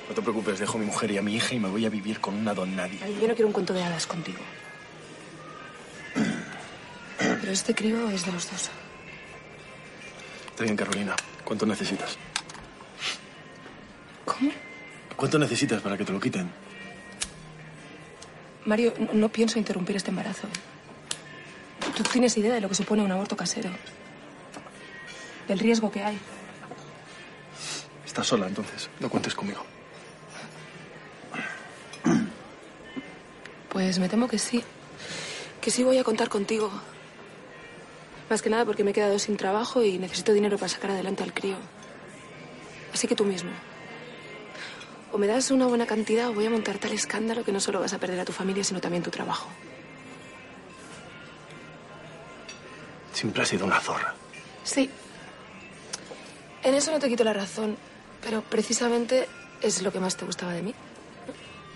[0.09, 1.89] No te preocupes, dejo a mi mujer y a mi hija y me voy a
[1.89, 2.99] vivir con una don nadie.
[3.03, 4.39] Ay, Yo no quiero un cuento de hadas contigo.
[7.17, 8.69] Pero este crío es de los dos.
[10.49, 11.15] Está bien, Carolina.
[11.43, 12.17] ¿Cuánto necesitas?
[14.25, 14.51] ¿Cómo?
[15.15, 16.49] ¿Cuánto necesitas para que te lo quiten?
[18.65, 20.47] Mario, no, pienso interrumpir este embarazo.
[21.95, 23.69] Tú tienes idea de lo que supone un aborto casero.
[25.47, 26.17] Del riesgo que hay.
[28.05, 28.89] Estás sola, entonces.
[28.99, 29.63] No cuentes conmigo.
[33.69, 34.63] Pues me temo que sí.
[35.59, 36.71] Que sí voy a contar contigo.
[38.29, 41.23] Más que nada porque me he quedado sin trabajo y necesito dinero para sacar adelante
[41.23, 41.57] al crío.
[42.93, 43.51] Así que tú mismo.
[45.13, 47.79] O me das una buena cantidad o voy a montar tal escándalo que no solo
[47.79, 49.47] vas a perder a tu familia, sino también tu trabajo.
[53.13, 54.15] Siempre has sido una zorra.
[54.63, 54.89] Sí.
[56.63, 57.77] En eso no te quito la razón,
[58.23, 59.27] pero precisamente
[59.61, 60.73] es lo que más te gustaba de mí.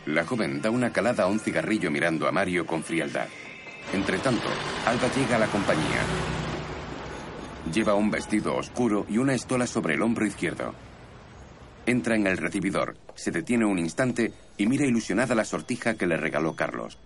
[0.07, 3.27] la joven da una calada a un cigarrillo mirando a Mario con frialdad.
[3.93, 4.47] Entre tanto,
[4.85, 6.01] Alba llega a la compañía.
[7.73, 10.73] Lleva un vestido oscuro y una estola sobre el hombro izquierdo.
[11.87, 16.17] Entra en el recibidor, se detiene un instante y mira ilusionada la sortija que le
[16.17, 16.97] regaló Carlos.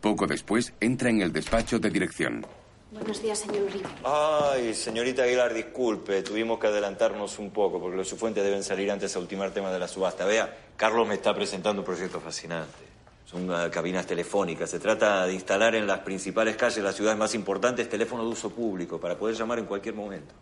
[0.00, 2.46] Poco después entra en el despacho de dirección.
[2.92, 3.88] Buenos días, señor Uribe.
[4.04, 9.16] Ay, señorita Aguilar, disculpe, tuvimos que adelantarnos un poco porque los fuentes deben salir antes
[9.16, 10.24] a ultimar tema de la subasta.
[10.24, 12.86] Vea, Carlos me está presentando un proyecto fascinante.
[13.26, 14.70] Son ah, cabinas telefónicas.
[14.70, 18.30] Se trata de instalar en las principales calles de las ciudades más importantes teléfono de
[18.30, 20.32] uso público para poder llamar en cualquier momento.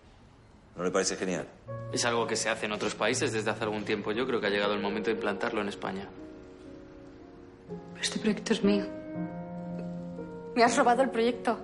[0.77, 1.47] ¿No le parece genial?
[1.93, 4.13] Es algo que se hace en otros países desde hace algún tiempo.
[4.13, 6.07] Yo creo que ha llegado el momento de implantarlo en España.
[8.01, 8.85] Este proyecto es mío.
[10.55, 11.59] Me has robado el proyecto.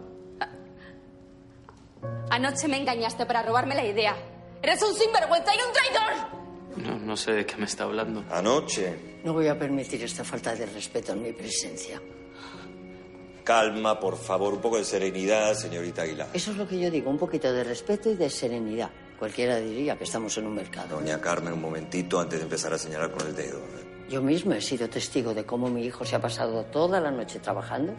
[2.31, 4.17] Anoche me engañaste para robarme la idea.
[4.63, 6.43] Eres un sinvergüenza y un traidor.
[6.77, 8.25] No, no sé de qué me está hablando.
[8.31, 9.21] Anoche.
[9.25, 12.01] No voy a permitir esta falta de respeto en mi presencia.
[13.45, 16.29] Calma, por favor, un poco de serenidad, señorita Aguilar.
[16.33, 18.91] Eso es lo que yo digo, un poquito de respeto y de serenidad.
[19.19, 20.97] Cualquiera diría que estamos en un mercado.
[20.97, 23.61] Doña Carmen, un momentito antes de empezar a señalar con el dedo.
[24.09, 27.39] Yo mismo he sido testigo de cómo mi hijo se ha pasado toda la noche
[27.39, 27.95] trabajando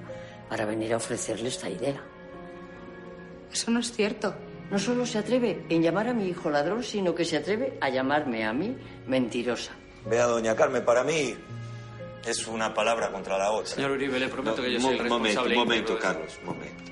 [0.50, 2.04] para venir a ofrecerle esta idea.
[3.52, 4.34] Eso no es cierto.
[4.70, 7.90] No solo se atreve en llamar a mi hijo ladrón, sino que se atreve a
[7.90, 8.76] llamarme a mí
[9.08, 9.74] mentirosa.
[10.06, 11.36] Vea, doña Carmen, para mí
[12.26, 13.76] es una palabra contra la otra.
[13.76, 15.56] Señor Uribe, le prometo que yo soy el momento, responsable.
[15.56, 16.84] momento, de- Carlos, momento.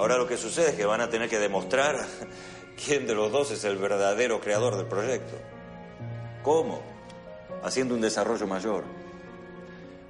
[0.00, 1.96] Ahora lo que sucede es que van a tener que demostrar
[2.84, 5.36] quién de los dos es el verdadero creador del proyecto.
[6.42, 6.82] ¿Cómo?
[7.62, 8.84] Haciendo un desarrollo mayor.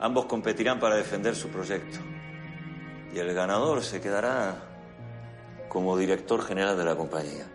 [0.00, 1.98] Ambos competirán para defender su proyecto.
[3.14, 4.62] Y el ganador se quedará
[5.68, 7.46] como director general de la compañía.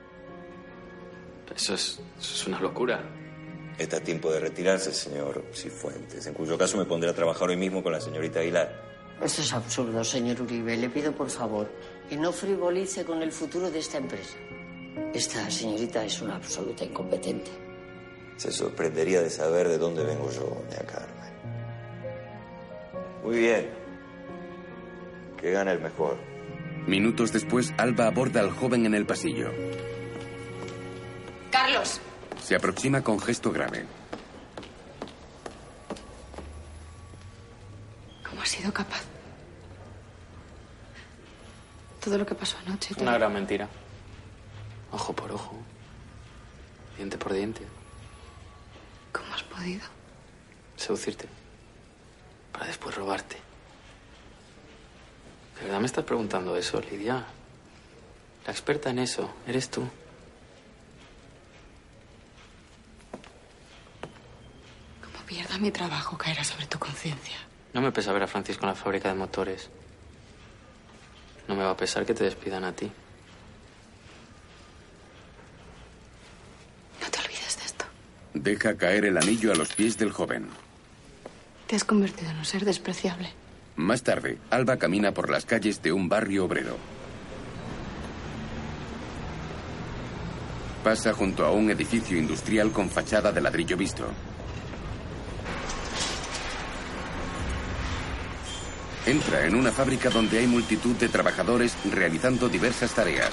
[1.54, 3.02] Eso es, eso es una locura.
[3.80, 7.56] Está a tiempo de retirarse, señor Cifuentes, en cuyo caso me pondré a trabajar hoy
[7.56, 8.70] mismo con la señorita Aguilar.
[9.24, 10.76] Esto es absurdo, señor Uribe.
[10.76, 11.70] Le pido por favor
[12.10, 14.38] que no frivolice con el futuro de esta empresa.
[15.14, 17.52] Esta señorita es una absoluta incompetente.
[18.36, 21.34] Se sorprendería de saber de dónde vengo yo, doña Carmen.
[23.24, 23.70] Muy bien.
[25.40, 26.18] Que gane el mejor.
[26.86, 29.52] Minutos después, Alba aborda al joven en el pasillo.
[31.50, 32.02] Carlos.
[32.44, 33.86] Se aproxima con gesto grave.
[38.28, 39.04] ¿Cómo has sido capaz?
[42.04, 42.96] Todo lo que pasó anoche.
[43.00, 43.68] Una gran mentira.
[44.92, 45.56] Ojo por ojo.
[46.98, 47.62] Diente por diente.
[49.12, 49.82] ¿Cómo has podido?
[50.76, 51.28] Seducirte.
[52.52, 53.38] Para después robarte.
[55.58, 57.26] ¿De verdad me estás preguntando eso, Lidia?
[58.46, 59.88] La experta en eso eres tú.
[65.60, 67.38] Mi trabajo, caerá sobre tu conciencia.
[67.74, 69.70] No me pesa ver a Francisco en la fábrica de motores.
[71.48, 72.92] No me va a pesar que te despidan a ti.
[77.02, 77.86] No te olvides de esto.
[78.34, 80.48] Deja caer el anillo a los pies del joven.
[81.68, 83.32] Te has convertido en un ser despreciable.
[83.76, 86.78] Más tarde, Alba camina por las calles de un barrio obrero.
[90.84, 94.06] Pasa junto a un edificio industrial con fachada de ladrillo visto.
[99.10, 103.32] Entra en una fábrica donde hay multitud de trabajadores realizando diversas tareas.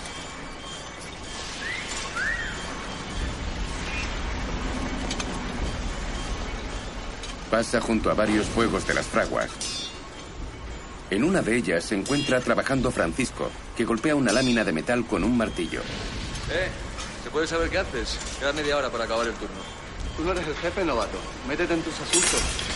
[7.51, 9.51] Pasa junto a varios fuegos de las fraguas.
[11.11, 15.25] En una de ellas se encuentra trabajando Francisco, que golpea una lámina de metal con
[15.25, 15.81] un martillo.
[16.51, 16.71] Eh,
[17.23, 18.19] ¿se puede saber qué haces?
[18.39, 19.61] Queda media hora para acabar el turno.
[20.17, 21.19] Tú no eres el jefe, novato.
[21.47, 22.76] Métete en tus asuntos.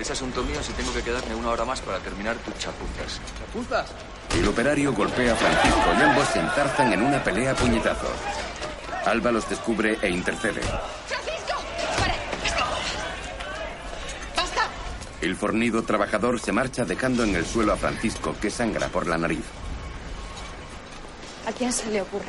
[0.00, 3.20] Es asunto mío si tengo que quedarme una hora más para terminar tus chapuzas.
[3.38, 3.90] ¿Chapuzas?
[4.34, 8.16] El operario golpea a Francisco y ambos se enzarzan en una pelea a puñetazos.
[9.04, 10.62] Alba los descubre e intercede.
[14.34, 14.68] ¡Basta!
[15.20, 19.18] El fornido trabajador se marcha dejando en el suelo a Francisco, que sangra por la
[19.18, 19.44] nariz.
[21.46, 22.24] ¿A quién se le ocurre?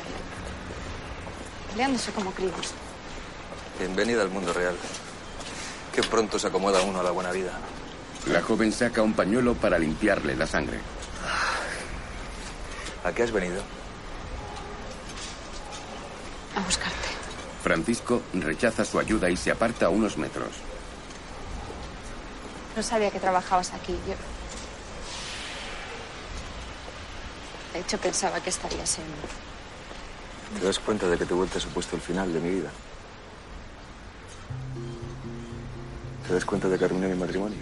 [1.72, 2.74] Peleándose como críos.
[3.80, 4.76] Bienvenida al mundo real.
[5.94, 7.52] Qué pronto se acomoda uno a la buena vida.
[8.28, 10.80] La joven saca un pañuelo para limpiarle la sangre.
[13.04, 13.62] ¿A qué has venido?
[16.56, 17.08] A buscarte.
[17.64, 20.52] Francisco rechaza su ayuda y se aparta a unos metros.
[22.76, 23.94] No sabía que trabajabas aquí.
[24.08, 24.14] Yo...
[27.74, 30.60] De hecho, pensaba que estarías en...
[30.60, 32.70] ¿Te das cuenta de que tu vuelta ha supuesto el final de mi vida?
[36.32, 37.58] ¿Te das cuenta de que arruiné mi matrimonio?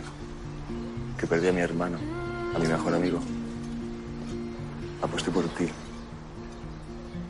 [1.17, 1.97] Que perdí a mi hermano,
[2.53, 3.19] a mi mejor amigo.
[5.01, 5.67] Aposté por ti.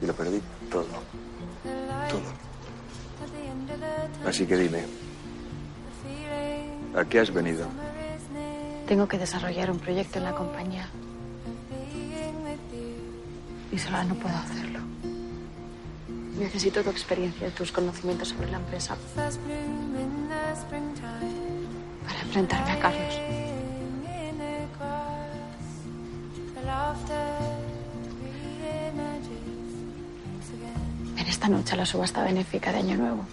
[0.01, 0.83] Y lo perdí todo.
[2.09, 2.29] Todo.
[4.27, 4.83] Así que dime,
[6.93, 7.67] ¿a qué has venido?
[8.85, 10.89] Tengo que desarrollar un proyecto en la compañía.
[13.71, 14.78] Y sola no puedo hacerlo.
[16.39, 18.95] Necesito tu experiencia tus conocimientos sobre la empresa
[22.07, 23.19] para enfrentarme a Carlos.
[31.15, 33.25] Ven esta noche a la subasta benéfica de Año Nuevo.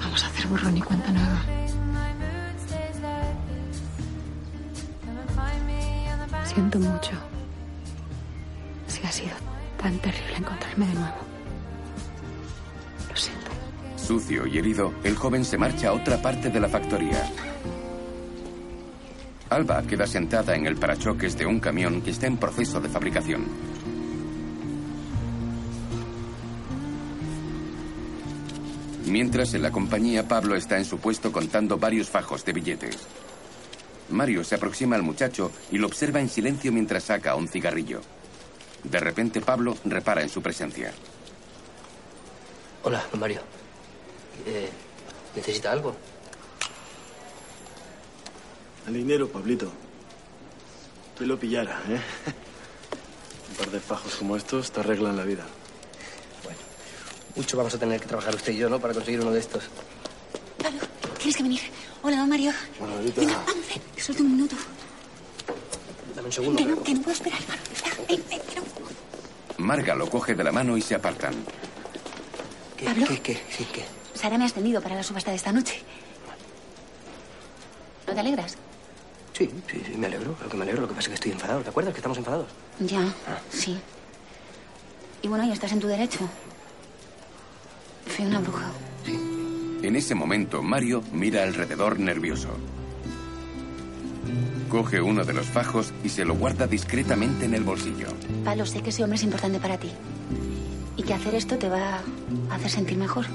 [0.00, 1.42] Vamos a hacer borrón y cuenta nueva.
[6.46, 7.35] Siento mucho
[9.06, 9.34] ha sido
[9.80, 11.16] tan terrible encontrarme de nuevo.
[13.08, 13.50] Lo siento.
[13.96, 17.30] Sucio y herido, el joven se marcha a otra parte de la factoría.
[19.48, 23.44] Alba queda sentada en el parachoques de un camión que está en proceso de fabricación.
[29.06, 33.06] Mientras en la compañía Pablo está en su puesto contando varios fajos de billetes.
[34.10, 38.00] Mario se aproxima al muchacho y lo observa en silencio mientras saca un cigarrillo.
[38.84, 40.92] De repente Pablo repara en su presencia.
[42.84, 43.40] Hola, don Mario.
[44.46, 44.70] Eh,
[45.34, 45.96] ¿Necesita algo?
[48.86, 49.72] El dinero, Pablito.
[51.16, 52.00] Tú lo pillara, ¿eh?
[53.50, 55.44] Un par de fajos como estos te arreglan la vida.
[57.34, 58.78] Mucho vamos a tener que trabajar usted y yo, ¿no?
[58.78, 59.64] Para conseguir uno de estos.
[60.62, 60.80] Pablo,
[61.18, 61.60] tienes que venir.
[62.02, 62.52] Hola, don Mario.
[62.80, 63.20] Manuelita.
[63.20, 64.02] Venga, vamos, ven.
[64.02, 64.56] Solo un minuto.
[66.14, 66.58] Dame un segundo.
[66.58, 67.62] Que no, que no puedo esperar, Pablo.
[67.74, 68.45] Espera, ven, ven.
[69.58, 71.34] Marga lo coge de la mano y se apartan.
[72.76, 73.06] ¿Qué, ¿Pablo?
[73.08, 73.84] ¿Qué, qué, sí, qué?
[74.14, 75.82] Sara me ha ascendido para la subasta de esta noche.
[78.06, 78.56] ¿No te alegras?
[79.32, 80.34] Sí, sí, sí, me alegro.
[80.42, 81.60] Lo que me alegro, lo que pasa es que estoy enfadado.
[81.62, 82.46] ¿Te acuerdas que estamos enfadados?
[82.80, 83.38] Ya, Ah.
[83.50, 83.78] sí.
[85.22, 86.20] Y bueno, ya estás en tu derecho.
[88.06, 88.70] Fui una bruja.
[89.82, 92.48] En ese momento, Mario mira alrededor nervioso.
[94.68, 98.08] Coge uno de los fajos y se lo guarda discretamente en el bolsillo.
[98.44, 99.90] Pablo, sé que ese hombre es importante para ti.
[100.96, 102.00] Y que hacer esto te va
[102.50, 103.26] a hacer sentir mejor.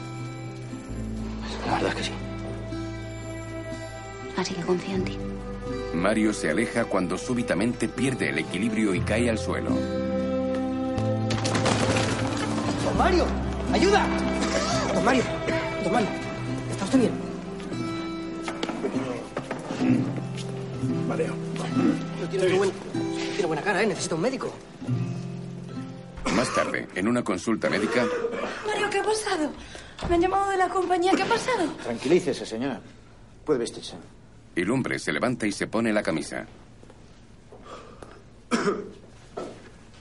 [1.66, 2.12] La verdad es que sí.
[4.38, 5.18] Así que confía en ti.
[5.94, 9.70] Mario se aleja cuando súbitamente pierde el equilibrio y cae al suelo.
[12.84, 13.26] ¡Don Mario!
[13.74, 14.06] ¡Ayuda!
[14.94, 15.24] Don Mario,
[15.84, 16.10] don Mario,
[16.72, 17.31] ¿está usted bien?
[21.12, 21.36] Mareo.
[22.22, 22.72] No tiene, muy buen-
[23.34, 23.88] tiene buena cara, ¿eh?
[23.88, 24.50] Necesita un médico.
[26.34, 28.06] Más tarde, en una consulta médica,
[28.66, 29.52] Mario, ¿qué ha pasado?
[30.08, 31.12] Me han llamado de la compañía.
[31.14, 31.68] ¿Qué ha pasado?
[31.84, 32.80] Tranquilícese, señora.
[33.46, 33.96] Puede vestirse.
[34.56, 36.46] El hombre se levanta y se pone la camisa.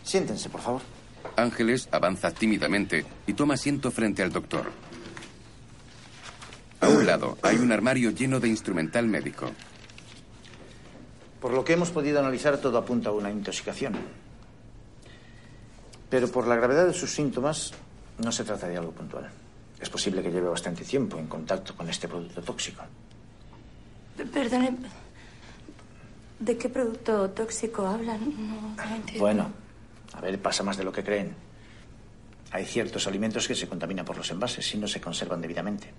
[0.04, 0.82] Siéntense, por favor.
[1.36, 4.70] Ángeles avanza tímidamente y toma asiento frente al doctor.
[6.80, 9.50] A un lado hay un armario lleno de instrumental médico.
[11.41, 13.95] Por lo que hemos podido analizar, todo apunta a una intoxicación.
[16.11, 17.72] Pero por la gravedad de sus síntomas,
[18.18, 19.30] no se trata de algo puntual.
[19.80, 22.82] Es posible que lleve bastante tiempo en contacto con este producto tóxico.
[24.32, 24.76] Perdone.
[26.38, 28.20] ¿De qué producto tóxico hablan?
[28.20, 29.20] No, no entiendo.
[29.20, 29.51] Bueno,
[30.12, 31.34] a ver, pasa más de lo que creen.
[32.53, 35.92] Hay ciertos alimentos que se contaminan por los envases si no se conservan debidamente.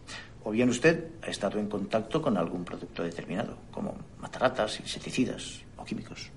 [0.43, 5.85] O bien usted ha estado en contacto con algún producto determinado, como mataratas, insecticidas o
[5.85, 6.29] químicos.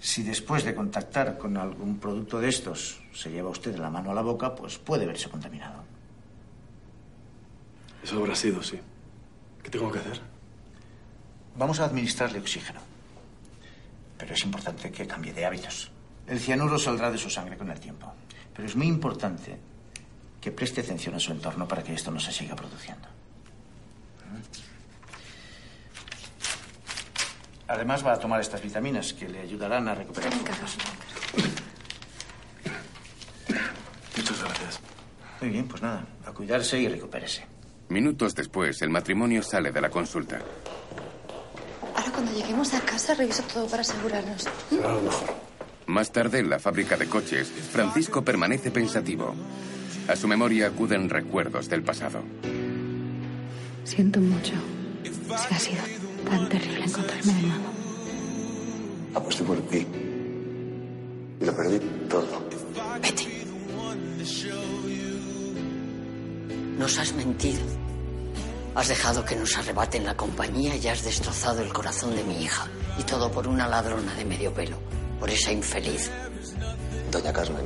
[0.00, 4.14] Si después de contactar con algún producto de estos se lleva usted la mano a
[4.14, 5.82] la boca, pues puede verse contaminado.
[8.02, 8.78] Eso habrá sido, sí.
[9.62, 10.20] ¿Qué tengo que hacer?
[11.56, 12.80] Vamos a administrarle oxígeno.
[14.18, 15.90] Pero es importante que cambie de hábitos.
[16.26, 18.12] El cianuro saldrá de su sangre con el tiempo.
[18.54, 19.58] Pero es muy importante
[20.40, 23.08] que preste atención a su entorno para que esto no se siga produciendo.
[27.66, 30.32] Además va a tomar estas vitaminas que le ayudarán a recuperar.
[30.32, 30.76] fuerzas.
[34.16, 34.80] Muchas gracias.
[35.40, 37.46] Muy bien, pues nada, a cuidarse y recupérese.
[37.88, 40.40] Minutos después, el matrimonio sale de la consulta.
[41.96, 44.46] Ahora cuando lleguemos a casa reviso todo para asegurarnos.
[44.68, 45.43] Será lo mejor.
[45.86, 49.34] Más tarde, en la fábrica de coches, Francisco permanece pensativo.
[50.08, 52.22] A su memoria acuden recuerdos del pasado.
[53.84, 54.54] Siento mucho.
[55.02, 55.82] Si ha sido
[56.28, 57.64] tan terrible encontrarme de nuevo.
[59.14, 59.86] Aposté por ti.
[61.40, 62.44] Y lo perdí todo.
[66.78, 67.62] Nos has mentido.
[68.74, 72.66] Has dejado que nos arrebaten la compañía y has destrozado el corazón de mi hija.
[72.98, 74.78] Y todo por una ladrona de medio pelo.
[75.24, 76.10] Por esa infeliz.
[77.10, 77.64] Doña Carmen,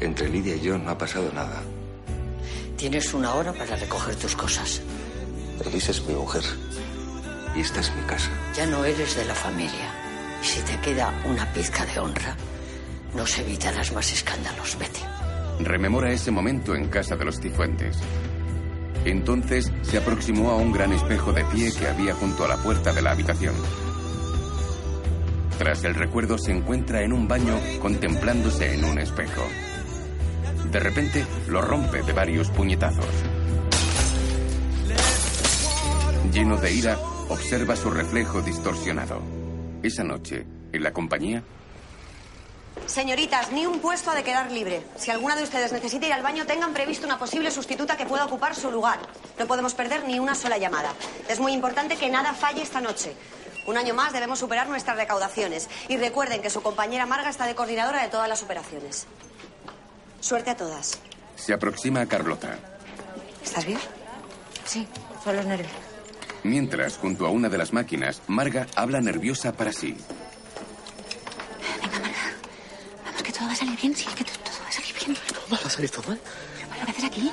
[0.00, 1.60] entre Lidia y yo no ha pasado nada.
[2.78, 4.80] Tienes una hora para recoger tus cosas.
[5.62, 6.42] Elisa es mi mujer.
[7.54, 8.30] Y esta es mi casa.
[8.56, 9.92] Ya no eres de la familia.
[10.42, 12.34] Y si te queda una pizca de honra,
[13.14, 14.78] nos evitarás más escándalos.
[14.78, 15.00] Vete.
[15.62, 17.98] Rememora ese momento en casa de los Cifuentes.
[19.04, 22.94] Entonces se aproximó a un gran espejo de pie que había junto a la puerta
[22.94, 23.89] de la habitación.
[25.60, 29.42] Tras el recuerdo se encuentra en un baño contemplándose en un espejo.
[30.72, 33.04] De repente lo rompe de varios puñetazos.
[36.32, 36.98] Lleno de ira,
[37.28, 39.20] observa su reflejo distorsionado.
[39.82, 41.44] Esa noche, en la compañía,
[42.86, 44.82] Señoritas, ni un puesto ha de quedar libre.
[44.96, 48.24] Si alguna de ustedes necesita ir al baño, tengan previsto una posible sustituta que pueda
[48.24, 48.98] ocupar su lugar.
[49.38, 50.92] No podemos perder ni una sola llamada.
[51.28, 53.14] Es muy importante que nada falle esta noche.
[53.70, 55.68] Un año más debemos superar nuestras recaudaciones.
[55.86, 59.06] Y recuerden que su compañera Marga está de coordinadora de todas las operaciones.
[60.20, 60.98] Suerte a todas.
[61.36, 62.58] se aproxima a Carlota.
[63.44, 63.78] ¿Estás bien?
[64.64, 64.88] Sí,
[65.22, 65.70] son los nervios.
[66.42, 69.96] Mientras, junto a una de las máquinas, Marga habla nerviosa para sí.
[73.04, 73.94] Vamos, que todo va a salir bien.
[73.94, 75.16] Sí, que to- todo va a salir bien.
[75.52, 76.20] ¿Va a salir todo mal?
[76.68, 77.32] Bueno, ¿qué haces aquí?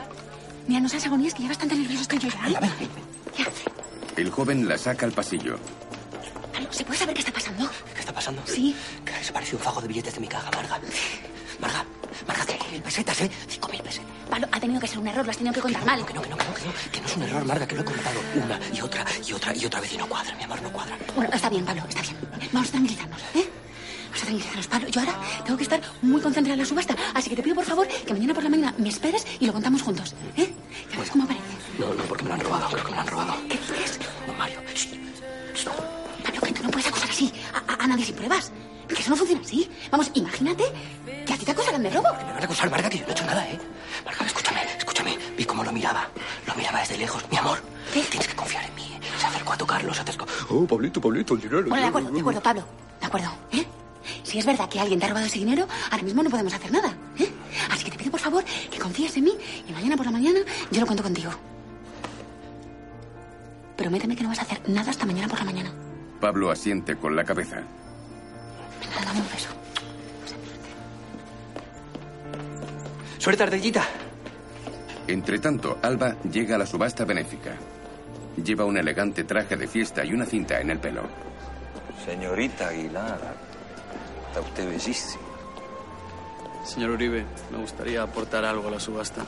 [0.67, 2.59] Mira, no seas agonías que ya bastante nervioso estoy yo ya.
[2.59, 3.47] ¿eh?
[4.17, 5.57] El joven la saca al pasillo.
[6.71, 7.69] ¿Se puede saber qué está pasando?
[7.93, 8.41] ¿Qué está pasando?
[8.45, 8.75] Sí.
[9.05, 10.79] Que ha desaparecido un fajo de billetes de mi caja, Marga.
[11.59, 11.85] Marga,
[12.27, 13.31] Marga, cinco mil pesetas, ¿eh?
[13.47, 14.07] Cinco mil pesetas.
[14.29, 16.05] Pablo, ha tenido que ser un error, lo has tenido que contar mal.
[16.05, 16.73] Que no, que no, que no, que no.
[16.91, 19.55] Que no es un error, Marga, que lo he contado una y otra y otra
[19.55, 20.97] y otra vez y no cuadra, mi amor, no cuadra.
[21.15, 22.17] Bueno, está bien, Pablo, está bien.
[22.51, 23.49] Vamos a tranquilizarnos, ¿eh?
[24.05, 24.87] Vamos a tranquilizarnos, Pablo.
[24.89, 27.65] Yo ahora tengo que estar muy concentrada en la subasta, así que te pido, por
[27.65, 30.53] favor, que mañana por la mañana me esperes y lo contamos juntos, ¿eh?
[30.91, 31.45] Ya ves cómo parece.
[31.79, 33.33] No, no, porque me lo han robado, creo que me lo han robado.
[33.47, 33.99] ¿Qué dices?
[34.27, 34.61] No, Mario.
[34.73, 34.93] shh,
[35.55, 36.06] shh, no.
[36.57, 38.51] Que no puedes acusar así a, a- a nadie sin pruebas.
[38.87, 39.69] Que eso no funciona así.
[39.91, 40.63] Vamos, imagínate
[41.25, 42.07] que a ti te acusaran de robo.
[42.13, 43.59] Me van a acusar, Marga, que yo no he hecho nada, ¿eh?
[44.05, 45.17] Marga, escúchame, escúchame.
[45.37, 46.07] Vi cómo lo miraba.
[46.45, 47.23] Lo miraba desde lejos.
[47.29, 47.59] Mi amor,
[47.91, 48.97] tienes que confiar en mí.
[49.19, 50.25] Se acercó a tocarlo, se acercó.
[50.49, 51.63] Oh, Pablito, Pablito, el dinero.
[51.67, 52.63] Bueno, de acuerdo, de acuerdo, Pablo.
[53.01, 53.65] De acuerdo, ¿eh?
[54.23, 56.71] Si es verdad que alguien te ha robado ese dinero, ahora mismo no podemos hacer
[56.71, 57.29] nada, ¿eh?
[57.69, 59.33] Así que te pido, por favor, que confíes en mí
[59.67, 60.39] y mañana por la mañana
[60.71, 61.31] yo lo cuento contigo.
[63.75, 65.71] Prométeme que no vas a hacer nada hasta mañana por la mañana.
[66.17, 67.57] Pablo asiente con la cabeza.
[68.79, 69.49] Venga, dame un beso.
[73.17, 73.83] Suerte, ardillita.
[75.07, 77.55] Entre tanto, Alba llega a la subasta benéfica.
[78.43, 81.01] Lleva un elegante traje de fiesta y una cinta en el pelo.
[82.05, 83.19] Señorita Aguilar,
[84.27, 85.23] está usted bellísima.
[86.63, 89.23] Señor Uribe, me gustaría aportar algo a la subasta.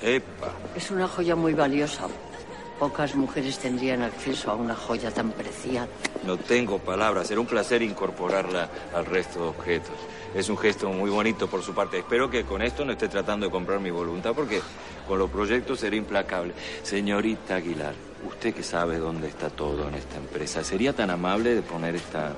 [0.00, 0.52] Epa.
[0.76, 2.06] Es una joya muy valiosa.
[2.78, 5.88] Pocas mujeres tendrían acceso a una joya tan preciada.
[6.24, 7.26] No tengo palabras.
[7.26, 9.96] Será un placer incorporarla al resto de objetos.
[10.32, 11.98] Es un gesto muy bonito por su parte.
[11.98, 14.60] Espero que con esto no esté tratando de comprar mi voluntad porque
[15.08, 16.54] con los proyectos será implacable.
[16.84, 17.94] Señorita Aguilar,
[18.28, 22.34] usted que sabe dónde está todo en esta empresa, ¿sería tan amable de poner esta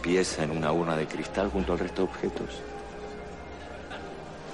[0.00, 2.73] pieza en una urna de cristal junto al resto de objetos?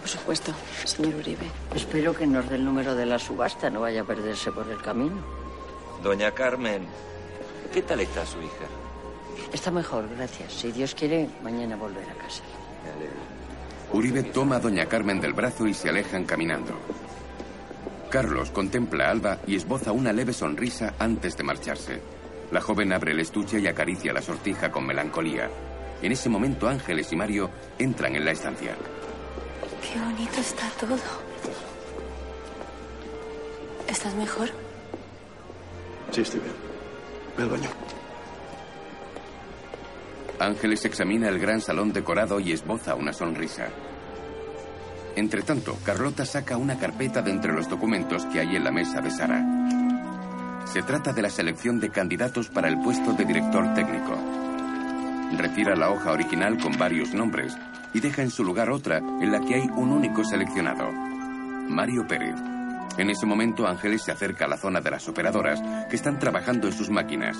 [0.00, 0.52] Por supuesto,
[0.84, 1.46] señor Uribe.
[1.74, 4.80] Espero que nos dé el número de la subasta, no vaya a perderse por el
[4.80, 5.22] camino.
[6.02, 6.86] Doña Carmen,
[7.72, 8.66] ¿qué tal está su hija?
[9.52, 10.52] Está mejor, gracias.
[10.54, 12.42] Si Dios quiere, mañana volver a casa.
[13.92, 16.72] Uribe toma a doña Carmen del brazo y se alejan caminando.
[18.08, 22.00] Carlos contempla a Alba y esboza una leve sonrisa antes de marcharse.
[22.50, 25.50] La joven abre el estuche y acaricia la sortija con melancolía.
[26.02, 28.74] En ese momento Ángeles y Mario entran en la estancia.
[29.82, 30.96] Qué bonito está todo.
[33.88, 34.48] ¿Estás mejor?
[36.12, 36.54] Sí, estoy bien.
[37.36, 37.70] Ve al baño.
[40.38, 43.68] Ángeles examina el gran salón decorado y esboza una sonrisa.
[45.16, 49.00] Entre tanto, Carlota saca una carpeta de entre los documentos que hay en la mesa
[49.00, 49.44] de Sara.
[50.66, 54.16] Se trata de la selección de candidatos para el puesto de director técnico.
[55.36, 57.56] Retira la hoja original con varios nombres
[57.94, 62.36] y deja en su lugar otra en la que hay un único seleccionado, Mario Pérez.
[62.98, 66.66] En ese momento Ángeles se acerca a la zona de las operadoras que están trabajando
[66.66, 67.36] en sus máquinas.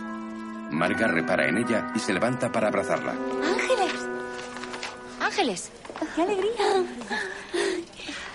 [0.70, 3.12] Marga repara en ella y se levanta para abrazarla.
[3.12, 4.08] ¡Ángeles!
[5.20, 5.72] ¡Ángeles!
[6.14, 6.84] ¡Qué alegría!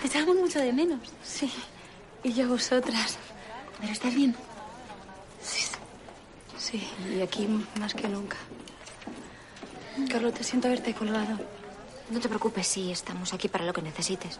[0.00, 1.00] Te echamos mucho de menos.
[1.22, 1.50] Sí.
[2.22, 3.18] Y yo a vosotras.
[3.80, 4.34] ¿Pero estás bien?
[5.42, 5.64] Sí.
[6.58, 7.48] Sí, y aquí
[7.80, 8.36] más que nunca.
[10.04, 11.38] Carlota, siento haberte colgado.
[12.10, 14.38] No te preocupes, sí, estamos aquí para lo que necesites.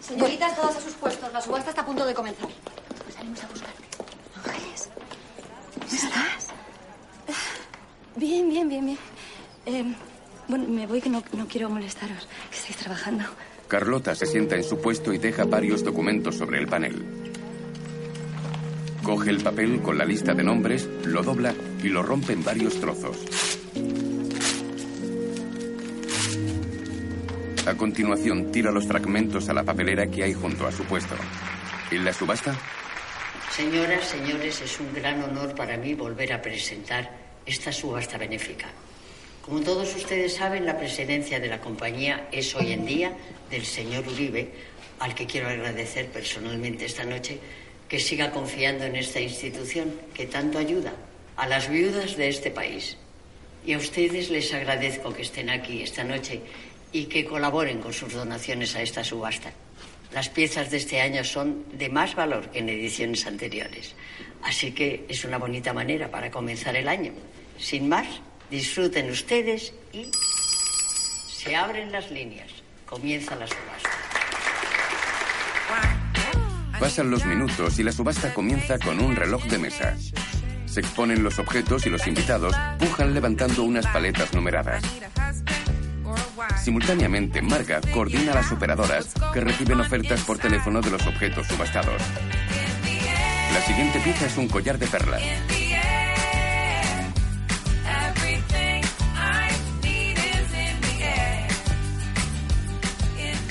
[0.00, 1.30] Señoritas, todas a sus puestos.
[1.32, 2.48] La subasta está a punto de comenzar.
[3.04, 3.82] Pues salimos a buscarte.
[4.44, 4.88] Ángeles,
[5.74, 6.46] ¿cómo estás?
[8.16, 8.98] Bien, bien, bien, bien.
[9.66, 9.94] Eh,
[10.48, 13.24] bueno, me voy que no, no quiero molestaros, que estáis trabajando.
[13.68, 17.04] Carlota se sienta en su puesto y deja varios documentos sobre el panel.
[19.02, 22.80] Coge el papel con la lista de nombres, lo dobla y lo rompe en varios
[22.80, 23.57] trozos.
[27.66, 31.14] A continuación, tira los fragmentos a la papelera que hay junto a su puesto.
[31.90, 32.56] ¿En la subasta?
[33.50, 37.10] Señoras, señores, es un gran honor para mí volver a presentar
[37.44, 38.68] esta subasta benéfica.
[39.42, 43.16] Como todos ustedes saben, la presidencia de la compañía es hoy en día
[43.50, 44.50] del señor Uribe,
[45.00, 47.38] al que quiero agradecer personalmente esta noche
[47.88, 50.92] que siga confiando en esta institución que tanto ayuda
[51.36, 52.96] a las viudas de este país.
[53.64, 56.40] Y a ustedes les agradezco que estén aquí esta noche
[56.92, 59.52] y que colaboren con sus donaciones a esta subasta.
[60.12, 63.94] Las piezas de este año son de más valor que en ediciones anteriores.
[64.42, 67.12] Así que es una bonita manera para comenzar el año.
[67.58, 68.06] Sin más,
[68.50, 70.10] disfruten ustedes y
[71.30, 72.50] se abren las líneas.
[72.86, 73.90] Comienza la subasta.
[76.80, 79.96] Pasan los minutos y la subasta comienza con un reloj de mesa.
[80.68, 84.82] Se exponen los objetos y los invitados pujan levantando unas paletas numeradas.
[86.62, 92.00] Simultáneamente, Marga coordina a las operadoras que reciben ofertas por teléfono de los objetos subastados.
[93.54, 95.22] La siguiente pieza es un collar de perlas.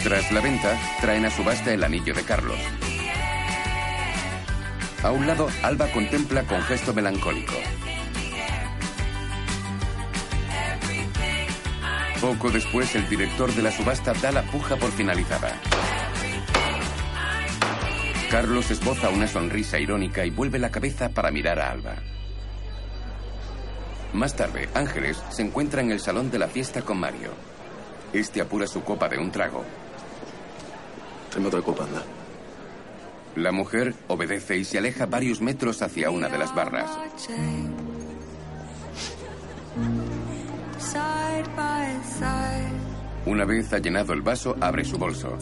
[0.03, 2.59] Tras la venta, traen a subasta el anillo de Carlos.
[5.07, 7.53] A un lado, Alba contempla con gesto melancólico.
[12.19, 15.61] Poco después, el director de la subasta da la puja por finalizada.
[18.29, 21.95] Carlos esboza una sonrisa irónica y vuelve la cabeza para mirar a Alba.
[24.11, 27.31] Más tarde, Ángeles se encuentra en el salón de la fiesta con Mario.
[28.11, 29.63] Este apura su copa de un trago.
[31.29, 32.03] Tráeme otra copa, anda.
[33.37, 36.89] La mujer obedece y se aleja varios metros hacia una de las barras.
[43.27, 45.37] Una vez ha llenado el vaso, abre su bolso.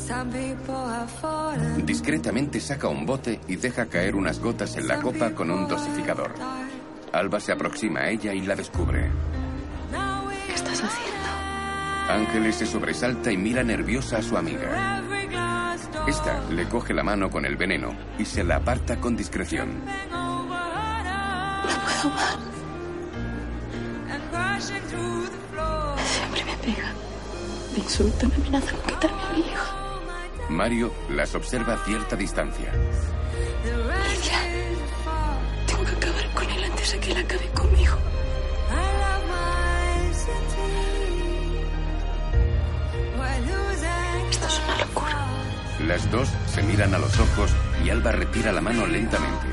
[1.85, 6.33] Discretamente saca un bote y deja caer unas gotas en la copa con un dosificador.
[7.13, 9.09] Alba se aproxima a ella y la descubre.
[10.45, 11.29] ¿Qué estás haciendo?
[12.09, 15.01] Ángeles se sobresalta y mira nerviosa a su amiga.
[16.07, 19.83] Esta le coge la mano con el veneno y se la aparta con discreción.
[20.11, 20.45] No
[21.83, 22.37] puedo más.
[26.05, 26.93] Siempre me pega.
[27.73, 29.75] Me insulta, me amenaza con quitarme a mi hijo.
[30.49, 32.71] Mario las observa a cierta distancia.
[33.63, 34.39] Lidia,
[35.65, 37.97] tengo que acabar con él antes de que él acabe conmigo.
[45.87, 47.51] Las dos se miran a los ojos
[47.83, 49.45] y Alba retira la mano lentamente.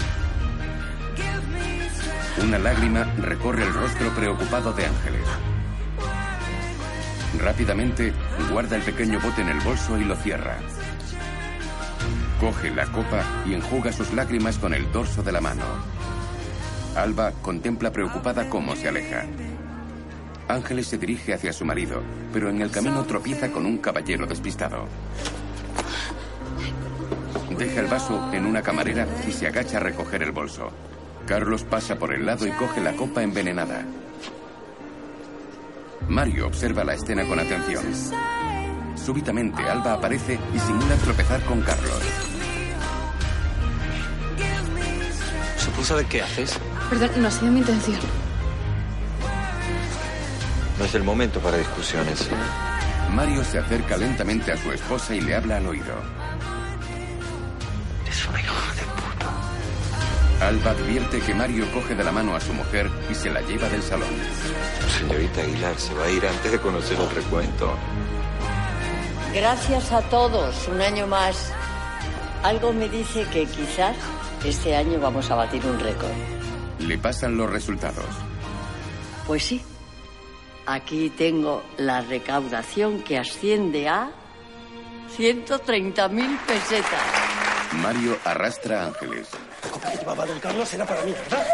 [2.43, 5.26] Una lágrima recorre el rostro preocupado de Ángeles.
[7.39, 8.14] Rápidamente
[8.51, 10.57] guarda el pequeño bote en el bolso y lo cierra.
[12.41, 15.64] Coge la copa y enjuga sus lágrimas con el dorso de la mano.
[16.97, 19.26] Alba contempla preocupada cómo se aleja.
[20.49, 22.03] Ángeles se dirige hacia su marido,
[22.33, 24.87] pero en el camino tropieza con un caballero despistado.
[27.59, 30.71] Deja el vaso en una camarera y se agacha a recoger el bolso.
[31.27, 33.85] Carlos pasa por el lado y coge la copa envenenada.
[36.09, 37.85] Mario observa la escena con atención.
[38.97, 42.03] Súbitamente Alba aparece y simula tropezar con Carlos.
[45.57, 46.59] ¿Se puede saber qué haces?
[46.91, 47.99] Perdón, no ha sido mi intención.
[50.79, 52.29] No es el momento para discusiones.
[53.15, 55.95] Mario se acerca lentamente a su esposa y le habla al oído.
[60.53, 63.71] Alba advierte que Mario coge de la mano a su mujer y se la lleva
[63.71, 64.11] del salón.
[64.99, 67.75] Señorita Aguilar se va a ir antes de conocer el recuento.
[69.33, 71.51] Gracias a todos, un año más.
[72.43, 73.97] Algo me dice que quizás
[74.45, 76.13] este año vamos a batir un récord.
[76.81, 78.05] Le pasan los resultados.
[79.27, 79.63] Pues sí.
[80.67, 84.11] Aquí tengo la recaudación que asciende a
[85.17, 87.01] 130.000 pesetas.
[87.81, 89.29] Mario arrastra a Ángeles.
[89.63, 91.47] La copa que llevaba don Carlos era para mí, ¿verdad?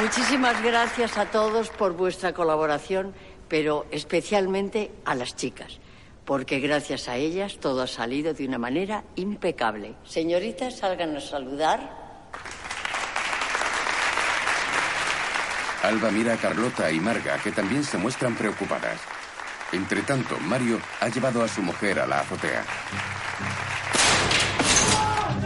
[0.00, 3.14] Muchísimas gracias a todos por vuestra colaboración,
[3.48, 5.80] pero especialmente a las chicas,
[6.24, 9.94] porque gracias a ellas todo ha salido de una manera impecable.
[10.04, 12.06] Señoritas, salgan a saludar.
[15.82, 18.98] Alba mira a Carlota y Marga, que también se muestran preocupadas.
[19.72, 22.64] Entre tanto, Mario ha llevado a su mujer a la azotea.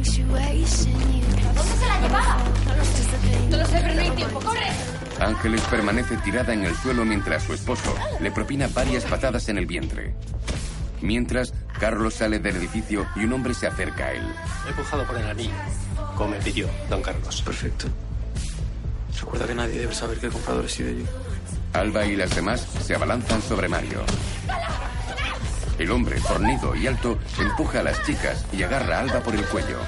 [0.00, 2.38] ¿Dónde se la llevaba?
[3.50, 4.40] No lo sé, pero no hay tiempo.
[4.40, 4.66] ¡Corre!
[5.20, 9.66] Ángeles permanece tirada en el suelo mientras su esposo le propina varias patadas en el
[9.66, 10.14] vientre.
[11.02, 14.24] Mientras, Carlos sale del edificio y un hombre se acerca a él.
[14.68, 15.52] He pujado por el anillo,
[16.16, 17.42] como me pidió don Carlos.
[17.42, 17.86] Perfecto.
[19.18, 21.04] Recuerda que nadie debe saber que el comprador he sido yo.
[21.74, 24.02] Alba y las demás se abalanzan sobre Mario.
[25.80, 29.42] El hombre, fornido y alto, empuja a las chicas y agarra a Alba por el
[29.46, 29.78] cuello.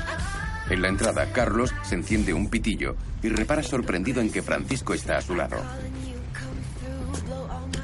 [0.70, 5.18] En la entrada, Carlos se enciende un pitillo y repara sorprendido en que Francisco está
[5.18, 5.58] a su lado.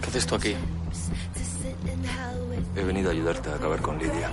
[0.00, 0.56] ¿Qué haces tú aquí?
[2.74, 4.30] He venido a ayudarte a acabar con Lidia.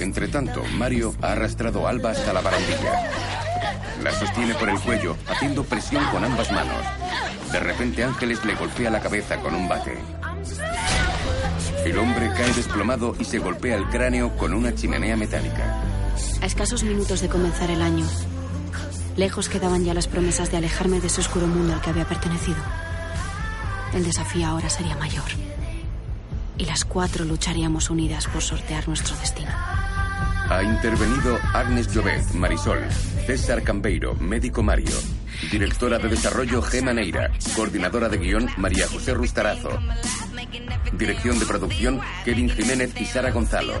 [0.00, 3.10] Entre tanto, Mario ha arrastrado a Alba hasta la barandilla.
[4.02, 6.82] La sostiene por el cuello, haciendo presión con ambas manos.
[7.52, 9.98] De repente, Ángeles le golpea la cabeza con un bate.
[11.84, 15.82] El hombre cae desplomado y se golpea el cráneo con una chimenea metálica.
[16.40, 18.06] A escasos minutos de comenzar el año,
[19.16, 22.58] lejos quedaban ya las promesas de alejarme de ese oscuro mundo al que había pertenecido.
[23.92, 25.24] El desafío ahora sería mayor.
[26.56, 29.50] Y las cuatro lucharíamos unidas por sortear nuestro destino.
[30.50, 32.80] Ha intervenido Agnes Llobet, Marisol,
[33.26, 34.94] César Cambeiro, médico Mario,
[35.50, 39.70] directora de desarrollo Gema Neira, coordinadora de guion María José Rustarazo,
[40.92, 43.74] dirección de producción Kevin Jiménez y Sara Gonzalo,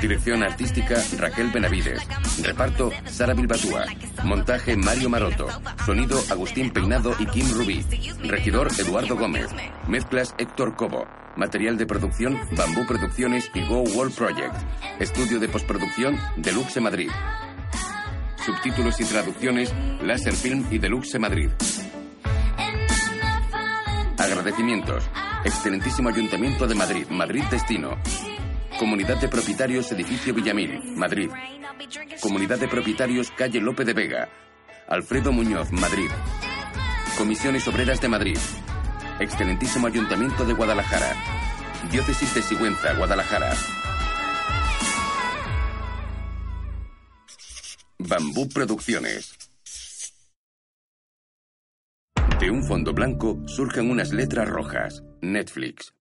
[0.00, 2.02] dirección artística Raquel Benavides,
[2.42, 3.84] reparto Sara Bilbatúa,
[4.24, 5.48] montaje Mario Maroto,
[5.84, 7.84] sonido Agustín Peinado y Kim Rubí,
[8.22, 9.48] regidor Eduardo Gómez,
[9.88, 11.06] mezclas Héctor Cobo.
[11.36, 14.54] Material de producción, Bambú Producciones y Go World Project.
[15.00, 17.10] Estudio de postproducción, Deluxe Madrid.
[18.44, 19.72] Subtítulos y traducciones,
[20.02, 21.48] Láser Film y Deluxe Madrid.
[24.18, 25.08] Agradecimientos.
[25.44, 27.96] Excelentísimo Ayuntamiento de Madrid, Madrid Destino.
[28.78, 31.30] Comunidad de Propietarios Edificio Villamil, Madrid.
[32.20, 34.28] Comunidad de Propietarios Calle Lope de Vega.
[34.88, 36.10] Alfredo Muñoz, Madrid.
[37.16, 38.38] Comisiones Obreras de Madrid.
[39.20, 41.14] Excelentísimo Ayuntamiento de Guadalajara.
[41.90, 43.54] Diócesis de Sigüenza, Guadalajara.
[48.06, 49.34] Bambú Producciones.
[52.38, 55.02] De un fondo blanco surgen unas letras rojas.
[55.22, 55.94] Netflix.